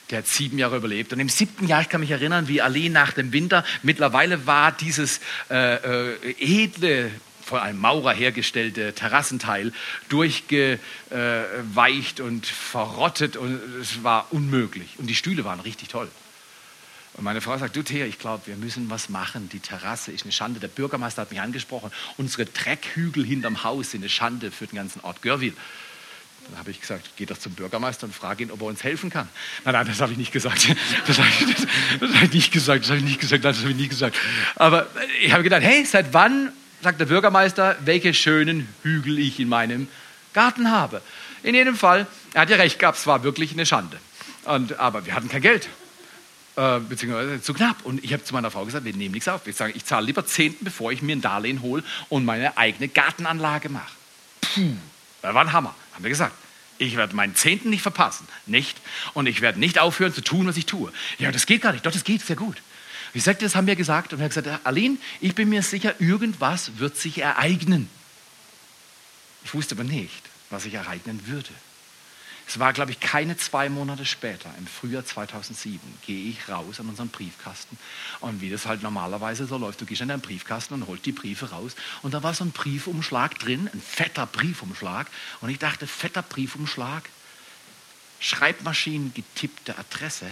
[0.09, 1.13] Der hat sieben Jahre überlebt.
[1.13, 4.71] Und im siebten Jahr, ich kann mich erinnern, wie Ali nach dem Winter, mittlerweile war
[4.71, 7.11] dieses äh, äh, edle,
[7.43, 9.73] von einem Maurer hergestellte Terrassenteil
[10.09, 10.79] durchgeweicht
[12.21, 14.95] und verrottet und es war unmöglich.
[14.97, 16.09] Und die Stühle waren richtig toll.
[17.15, 19.49] Und meine Frau sagt, du Thea, ich glaube, wir müssen was machen.
[19.49, 20.59] Die Terrasse ist eine Schande.
[20.59, 21.91] Der Bürgermeister hat mich angesprochen.
[22.17, 25.53] Unsere Dreckhügel hinterm Haus sind eine Schande für den ganzen Ort Görwil.
[26.49, 29.09] Dann habe ich gesagt, geh doch zum Bürgermeister und frage ihn, ob er uns helfen
[29.09, 29.27] kann.
[29.63, 30.67] Nein, nein, das habe ich nicht gesagt.
[31.07, 31.67] Das habe ich, das,
[31.99, 32.83] das habe ich nicht gesagt.
[32.83, 33.45] Das habe ich nicht gesagt.
[33.45, 34.17] Das habe ich nicht gesagt.
[34.55, 34.87] Aber
[35.21, 39.87] ich habe gedacht, hey, seit wann, sagt der Bürgermeister, welche schönen Hügel ich in meinem
[40.33, 41.01] Garten habe.
[41.43, 43.97] In jedem Fall, er hat ja recht gehabt, es war wirklich eine Schande.
[44.45, 45.69] Und, aber wir hatten kein Geld.
[46.55, 47.77] Äh, beziehungsweise zu knapp.
[47.83, 49.47] Und ich habe zu meiner Frau gesagt, wir nehmen nichts auf.
[49.47, 52.87] Ich sage, ich zahle lieber Zehnten, bevor ich mir ein Darlehen hole und meine eigene
[52.87, 53.91] Gartenanlage mache.
[54.41, 54.73] Puh,
[55.23, 56.35] das war ein Hammer, haben wir gesagt.
[56.79, 58.77] Ich werde meinen Zehnten nicht verpassen, nicht.
[59.13, 60.91] Und ich werde nicht aufhören zu tun, was ich tue.
[61.19, 61.85] Ja, das geht gar nicht.
[61.85, 62.57] Doch, das geht sehr gut.
[63.15, 66.97] Sagte, das haben wir gesagt und hat gesagt, Aline, ich bin mir sicher, irgendwas wird
[66.97, 67.87] sich ereignen.
[69.45, 71.49] Ich wusste aber nicht, was sich ereignen würde.
[72.53, 76.87] Es war, glaube ich, keine zwei Monate später, im Frühjahr 2007, gehe ich raus an
[76.87, 77.79] unseren Briefkasten.
[78.19, 81.13] Und wie das halt normalerweise so läuft, du gehst in deinen Briefkasten und holst die
[81.13, 81.75] Briefe raus.
[82.03, 85.09] Und da war so ein Briefumschlag drin, ein fetter Briefumschlag.
[85.41, 87.09] Und ich dachte, fetter Briefumschlag,
[88.19, 90.29] Schreibmaschinen getippte Adresse,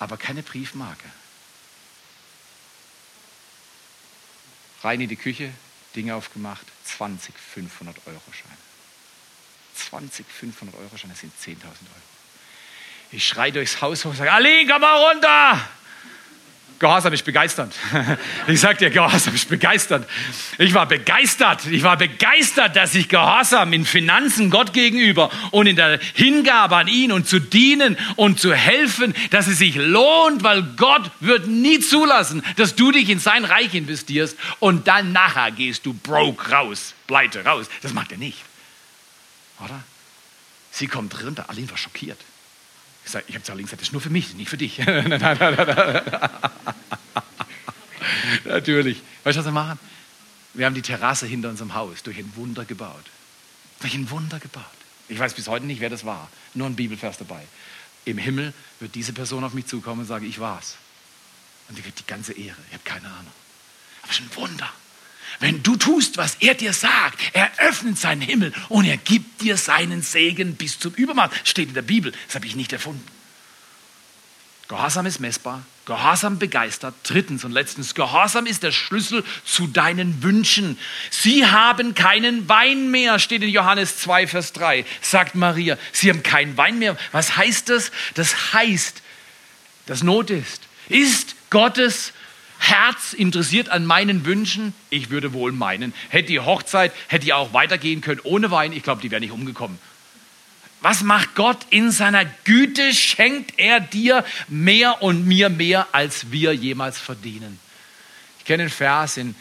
[0.00, 1.08] aber keine Briefmarke.
[4.82, 5.52] Rein in die Küche,
[5.94, 8.73] Dinge aufgemacht, 20 500 Euro Scheine.
[9.74, 11.70] 20, 500 Euro schon, das sind 10.000 Euro.
[13.12, 15.60] Ich schreie durchs Haus hoch und sage, Ali, komm mal runter.
[16.78, 17.74] Gehorsam ist begeisternd.
[18.46, 20.06] Ich sage dir, Gehorsam ist begeisternd.
[20.58, 21.64] Ich war begeistert.
[21.66, 26.88] Ich war begeistert, dass ich Gehorsam in Finanzen Gott gegenüber und in der Hingabe an
[26.88, 31.80] ihn und zu dienen und zu helfen, dass es sich lohnt, weil Gott wird nie
[31.80, 36.94] zulassen, dass du dich in sein Reich investierst und dann nachher gehst du broke raus,
[37.06, 37.66] pleite raus.
[37.82, 38.38] Das macht er nicht.
[39.60, 39.82] Oder?
[40.70, 41.48] Sie kommt runter.
[41.50, 42.18] Aline war schockiert.
[43.04, 44.78] Ich, sag, ich habe zu Aline gesagt, das ist nur für mich, nicht für dich.
[48.44, 49.02] Natürlich.
[49.24, 49.78] Weißt du, was wir machen?
[50.54, 53.04] Wir haben die Terrasse hinter unserem Haus durch ein Wunder gebaut.
[53.80, 54.64] Durch ein Wunder gebaut.
[55.08, 56.30] Ich weiß bis heute nicht, wer das war.
[56.54, 57.42] Nur ein Bibelvers dabei.
[58.04, 60.76] Im Himmel wird diese Person auf mich zukommen und sagen, ich war's.
[61.68, 62.56] Und die kriegt die ganze Ehre.
[62.68, 63.32] Ich habe keine Ahnung.
[64.02, 64.70] Aber ist ein Wunder.
[65.40, 69.56] Wenn du tust, was er dir sagt, er öffnet seinen Himmel und er gibt dir
[69.56, 71.30] seinen Segen bis zum Übermaß.
[71.44, 72.12] Steht in der Bibel.
[72.26, 73.04] Das habe ich nicht erfunden.
[74.68, 75.62] Gehorsam ist messbar.
[75.84, 76.94] Gehorsam begeistert.
[77.02, 80.78] Drittens und letztens, Gehorsam ist der Schlüssel zu deinen Wünschen.
[81.10, 85.76] Sie haben keinen Wein mehr, steht in Johannes 2, Vers 3, sagt Maria.
[85.92, 86.96] Sie haben keinen Wein mehr.
[87.12, 87.92] Was heißt das?
[88.14, 89.02] Das heißt,
[89.84, 90.62] dass Not ist.
[90.88, 92.12] Ist Gottes
[92.64, 94.72] Herz interessiert an meinen Wünschen?
[94.88, 98.72] Ich würde wohl meinen, hätte die Hochzeit, hätte die auch weitergehen können ohne Wein.
[98.72, 99.78] Ich glaube, die wäre nicht umgekommen.
[100.80, 102.94] Was macht Gott in seiner Güte?
[102.94, 107.58] Schenkt er dir mehr und mir mehr, als wir jemals verdienen?
[108.38, 109.34] Ich kenne den Vers in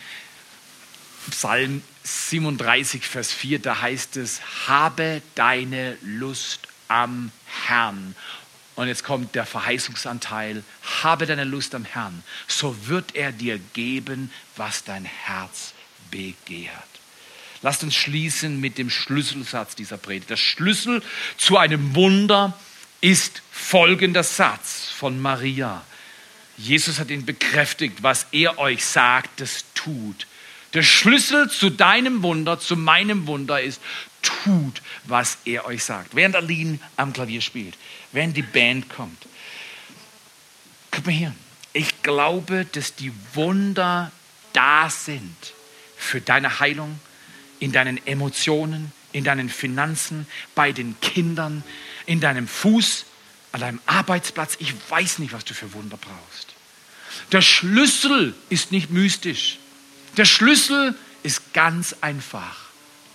[1.30, 7.32] Psalm 37, Vers 4, da heißt es, habe deine Lust am
[7.68, 8.16] Herrn
[8.76, 10.64] und jetzt kommt der Verheißungsanteil.
[11.04, 15.74] Habe deine Lust am Herrn, so wird er dir geben, was dein Herz
[16.12, 16.74] begehrt.
[17.62, 20.30] Lasst uns schließen mit dem Schlüsselsatz dieser Predigt.
[20.30, 21.02] Der Schlüssel
[21.38, 22.58] zu einem Wunder
[23.00, 25.84] ist folgender Satz von Maria.
[26.58, 30.28] Jesus hat ihn bekräftigt, was er euch sagt, das tut.
[30.74, 33.80] Der Schlüssel zu deinem Wunder, zu meinem Wunder ist,
[34.22, 36.16] tut, was er euch sagt.
[36.16, 37.76] Während Aline am Klavier spielt,
[38.14, 39.28] während die Band kommt.
[40.92, 41.36] Guck mal hier.
[41.74, 44.12] Ich glaube, dass die Wunder
[44.54, 45.36] da sind
[45.98, 47.00] für deine Heilung,
[47.60, 51.64] in deinen Emotionen, in deinen Finanzen, bei den Kindern,
[52.06, 53.06] in deinem Fuß,
[53.52, 54.56] an deinem Arbeitsplatz.
[54.60, 56.54] Ich weiß nicht, was du für Wunder brauchst.
[57.32, 59.58] Der Schlüssel ist nicht mystisch.
[60.18, 62.58] Der Schlüssel ist ganz einfach.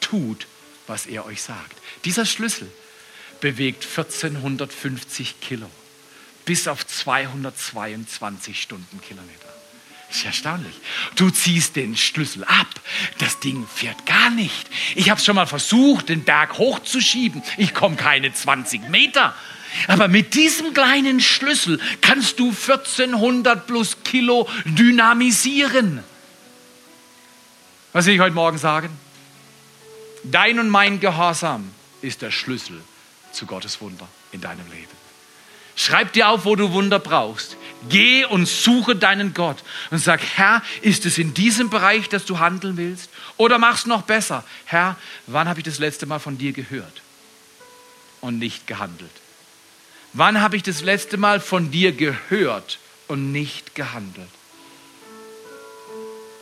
[0.01, 0.47] Tut,
[0.87, 1.77] was er euch sagt.
[2.05, 2.71] Dieser Schlüssel
[3.41, 5.71] bewegt 1450 Kilo
[6.49, 9.49] bis auf 222 Stundenkilometer.
[10.11, 10.75] Ist erstaunlich.
[11.15, 12.69] Du ziehst den Schlüssel ab.
[13.19, 14.67] Das Ding fährt gar nicht.
[14.95, 17.43] Ich habe es schon mal versucht, den Berg hochzuschieben.
[17.59, 19.35] Ich komme keine 20 Meter.
[19.89, 26.03] Aber mit diesem kleinen Schlüssel kannst du 1400 plus Kilo dynamisieren.
[27.93, 28.89] Was will ich heute Morgen sagen?
[30.25, 31.71] Dein und mein Gehorsam
[32.01, 32.81] ist der Schlüssel
[33.33, 34.99] zu Gottes Wunder in deinem Leben.
[35.79, 37.57] Schreib dir auf, wo du Wunder brauchst.
[37.89, 39.63] Geh und suche deinen Gott
[39.93, 43.11] und sag, Herr, ist es in diesem Bereich, dass du handeln willst?
[43.37, 44.43] Oder mach's noch besser.
[44.65, 44.97] Herr,
[45.29, 47.03] wann habe ich das letzte Mal von dir gehört
[48.21, 49.13] und nicht gehandelt?
[50.15, 54.29] Wann habe ich das letzte Mal von dir gehört und nicht gehandelt?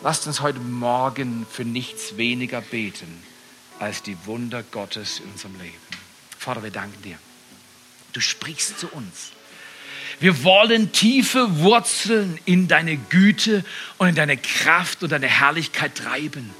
[0.02, 3.22] Lasst uns heute Morgen für nichts weniger beten
[3.78, 6.05] als die Wunder Gottes in unserem Leben.
[6.46, 7.18] Vater, wir danken dir.
[8.12, 9.32] Du sprichst zu uns.
[10.20, 13.64] Wir wollen tiefe Wurzeln in deine Güte
[13.98, 16.54] und in deine Kraft und deine Herrlichkeit treiben.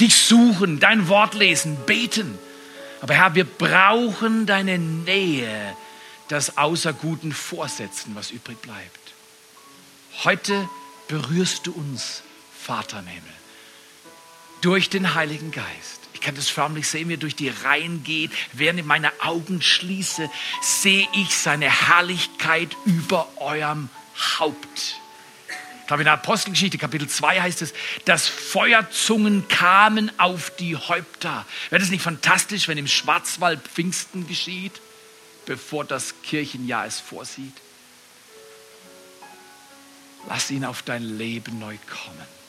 [0.00, 2.38] Dich suchen, dein Wort lesen, beten.
[3.02, 5.76] Aber Herr, wir brauchen deine Nähe,
[6.28, 9.12] das außer guten Vorsätzen, was übrig bleibt.
[10.24, 10.66] Heute
[11.08, 12.22] berührst du uns,
[12.58, 13.34] Vater im Himmel,
[14.62, 15.99] durch den Heiligen Geist.
[16.20, 18.30] Ich kann das förmlich sehen, wie er durch die Reihen geht.
[18.52, 20.28] Während ich meine Augen schließe,
[20.60, 23.88] sehe ich seine Herrlichkeit über eurem
[24.38, 25.00] Haupt.
[25.80, 27.72] Ich glaube, in der Apostelgeschichte, Kapitel 2 heißt es,
[28.04, 31.46] dass Feuerzungen kamen auf die Häupter.
[31.70, 34.78] Wäre das nicht fantastisch, wenn im Schwarzwald Pfingsten geschieht,
[35.46, 37.54] bevor das Kirchenjahr es vorsieht?
[40.28, 42.39] Lass ihn auf dein Leben neu kommen.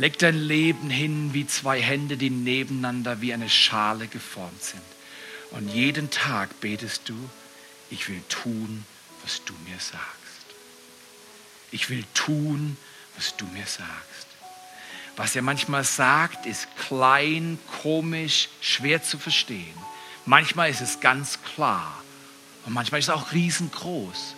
[0.00, 4.80] Leg dein Leben hin wie zwei Hände, die nebeneinander wie eine Schale geformt sind.
[5.50, 7.28] Und jeden Tag betest du,
[7.90, 8.86] ich will tun,
[9.22, 10.06] was du mir sagst.
[11.70, 12.78] Ich will tun,
[13.14, 14.26] was du mir sagst.
[15.16, 19.74] Was er manchmal sagt, ist klein, komisch, schwer zu verstehen.
[20.24, 22.02] Manchmal ist es ganz klar
[22.64, 24.34] und manchmal ist es auch riesengroß.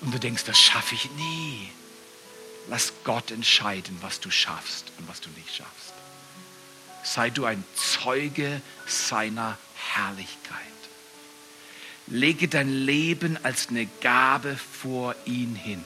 [0.00, 1.70] Und du denkst, das schaffe ich nie.
[2.68, 5.94] Lass Gott entscheiden, was du schaffst und was du nicht schaffst.
[7.04, 9.56] Sei du ein Zeuge seiner
[9.94, 10.60] Herrlichkeit.
[12.08, 15.84] Lege dein Leben als eine Gabe vor ihn hin.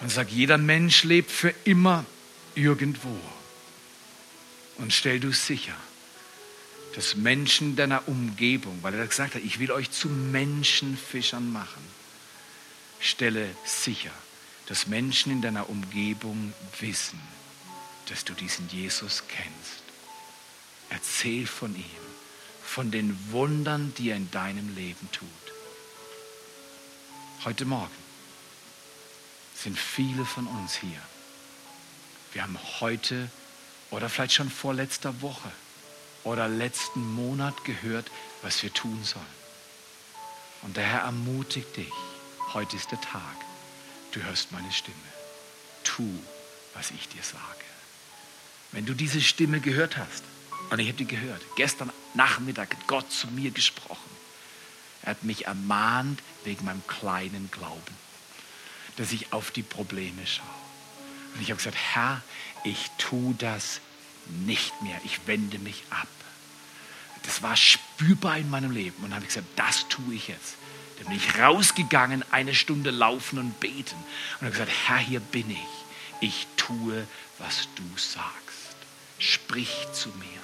[0.00, 2.04] Und sag, jeder Mensch lebt für immer
[2.54, 3.16] irgendwo.
[4.78, 5.76] Und stell du sicher,
[6.94, 11.82] dass Menschen deiner Umgebung, weil er gesagt hat, ich will euch zu Menschenfischern machen,
[13.00, 14.12] stelle sicher,
[14.72, 17.20] dass Menschen in deiner Umgebung wissen,
[18.08, 19.82] dass du diesen Jesus kennst.
[20.88, 21.84] Erzähl von ihm,
[22.64, 25.28] von den Wundern, die er in deinem Leben tut.
[27.44, 27.94] Heute Morgen
[29.54, 31.02] sind viele von uns hier.
[32.32, 33.30] Wir haben heute
[33.90, 35.52] oder vielleicht schon vor letzter Woche
[36.24, 38.10] oder letzten Monat gehört,
[38.40, 39.26] was wir tun sollen.
[40.62, 41.92] Und der Herr ermutigt dich,
[42.54, 43.51] heute ist der Tag
[44.12, 44.96] du hörst meine Stimme.
[45.84, 46.08] Tu,
[46.74, 47.42] was ich dir sage.
[48.70, 50.22] Wenn du diese Stimme gehört hast,
[50.70, 54.10] und ich habe die gehört, gestern Nachmittag hat Gott zu mir gesprochen.
[55.02, 57.96] Er hat mich ermahnt wegen meinem kleinen Glauben,
[58.96, 60.46] dass ich auf die Probleme schaue.
[61.34, 62.22] Und ich habe gesagt, Herr,
[62.64, 63.80] ich tue das
[64.46, 64.98] nicht mehr.
[65.04, 66.08] Ich wende mich ab.
[67.24, 68.96] Das war spürbar in meinem Leben.
[68.98, 70.54] Und dann habe ich gesagt, das tue ich jetzt.
[70.98, 73.96] Dann bin ich rausgegangen, eine Stunde laufen und beten.
[74.40, 75.58] Und habe gesagt, Herr, hier bin ich.
[76.20, 77.06] Ich tue,
[77.38, 78.76] was du sagst.
[79.18, 80.42] Sprich zu mir.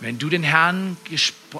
[0.00, 0.96] Wenn du den Herrn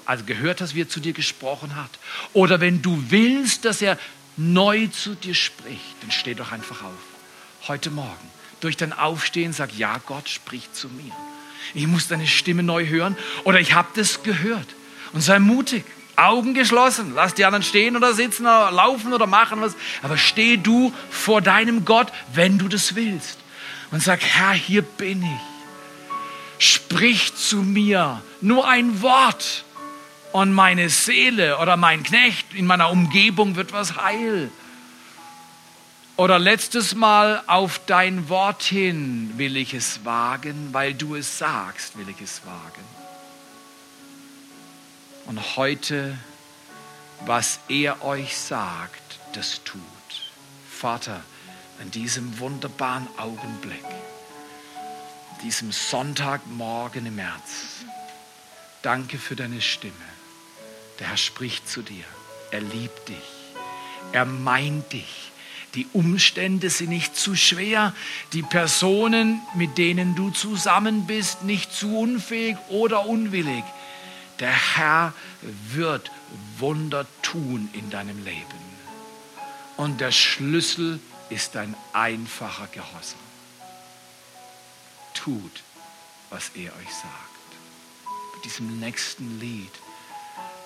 [0.04, 1.90] also gehört hast, wie er zu dir gesprochen hat,
[2.34, 3.98] oder wenn du willst, dass er
[4.36, 7.68] neu zu dir spricht, dann steh doch einfach auf.
[7.68, 8.30] Heute Morgen,
[8.60, 11.12] durch dein Aufstehen, sag, ja, Gott spricht zu mir.
[11.74, 14.68] Ich muss deine Stimme neu hören oder ich habe das gehört.
[15.12, 15.84] Und sei mutig.
[16.16, 17.12] Augen geschlossen.
[17.14, 19.74] Lass die anderen stehen oder sitzen oder laufen oder machen was.
[20.02, 23.38] Aber steh du vor deinem Gott, wenn du das willst.
[23.90, 26.66] Und sag, Herr, hier bin ich.
[26.66, 28.22] Sprich zu mir.
[28.40, 29.64] Nur ein Wort.
[30.32, 34.50] Und meine Seele oder mein Knecht in meiner Umgebung wird was heil.
[36.16, 41.98] Oder letztes Mal auf dein Wort hin will ich es wagen, weil du es sagst,
[41.98, 42.95] will ich es wagen.
[45.26, 46.16] Und heute,
[47.24, 49.80] was er euch sagt, das tut.
[50.70, 51.20] Vater,
[51.82, 53.84] in diesem wunderbaren Augenblick,
[55.42, 57.84] diesem Sonntagmorgen im März,
[58.82, 59.94] danke für deine Stimme.
[60.98, 62.04] Der Herr spricht zu dir.
[62.50, 63.16] Er liebt dich.
[64.12, 65.32] Er meint dich.
[65.74, 67.92] Die Umstände sind nicht zu schwer.
[68.32, 73.64] Die Personen, mit denen du zusammen bist, nicht zu unfähig oder unwillig.
[74.40, 76.10] Der Herr wird
[76.58, 78.66] Wunder tun in deinem Leben.
[79.76, 83.18] Und der Schlüssel ist ein einfacher Gehorsam.
[85.14, 85.62] Tut,
[86.30, 88.34] was er euch sagt.
[88.34, 89.72] Mit diesem nächsten Lied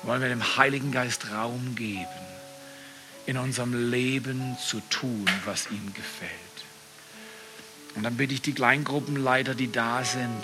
[0.03, 2.07] wollen wir dem Heiligen Geist Raum geben,
[3.27, 6.31] in unserem Leben zu tun, was ihm gefällt.
[7.95, 10.43] Und dann bitte ich die Kleingruppenleiter, die da sind,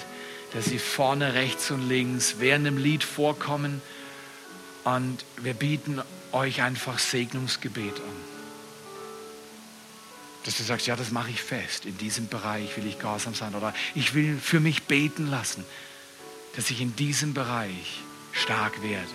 [0.53, 3.83] dass sie vorne rechts und links während dem Lied vorkommen
[4.85, 6.01] und wir bieten
[6.33, 8.37] euch einfach Segnungsgebet an.
[10.45, 11.87] Dass du sagst, ja, das mache ich fest.
[11.87, 13.57] In diesem Bereich will ich gehorsam sein.
[13.57, 15.65] Oder ich will für mich beten lassen,
[16.55, 18.01] dass ich in diesem Bereich
[18.33, 19.09] stark werde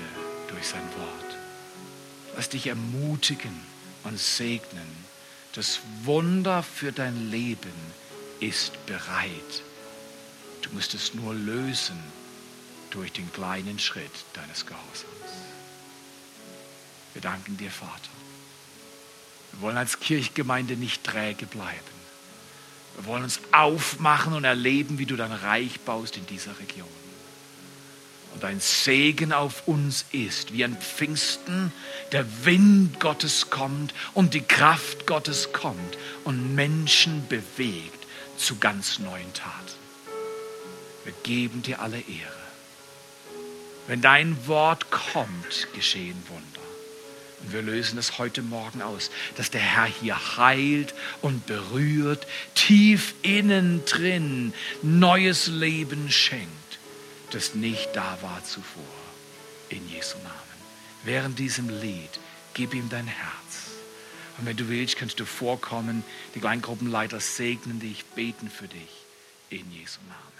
[0.49, 1.37] durch sein Wort.
[2.35, 3.57] Lass dich ermutigen
[4.03, 5.05] und segnen.
[5.53, 7.71] Das Wunder für dein Leben
[8.41, 9.63] ist bereit.
[10.61, 11.99] Du musst es nur lösen
[12.91, 15.07] durch den kleinen Schritt deines Gehorsams.
[17.13, 18.09] Wir danken dir, Vater.
[19.51, 22.01] Wir wollen als Kirchgemeinde nicht träge bleiben.
[22.95, 26.87] Wir wollen uns aufmachen und erleben, wie du dein Reich baust in dieser Region.
[28.33, 31.73] Und dein Segen auf uns ist, wie an Pfingsten
[32.13, 38.05] der Wind Gottes kommt und die Kraft Gottes kommt und Menschen bewegt
[38.37, 39.80] zu ganz neuen Taten.
[41.03, 42.41] Wir geben dir alle Ehre.
[43.87, 46.61] Wenn dein Wort kommt, geschehen Wunder.
[47.41, 53.15] Und wir lösen es heute Morgen aus, dass der Herr hier heilt und berührt, tief
[53.23, 56.79] innen drin neues Leben schenkt,
[57.31, 58.83] das nicht da war zuvor.
[59.69, 60.35] In Jesu Namen.
[61.03, 62.19] Während diesem Lied,
[62.53, 63.71] gib ihm dein Herz.
[64.37, 66.03] Und wenn du willst, kannst du vorkommen.
[66.35, 68.89] Die Kleingruppenleiter segnen dich, beten für dich.
[69.49, 70.13] In Jesu Namen.
[70.13, 70.30] Amen.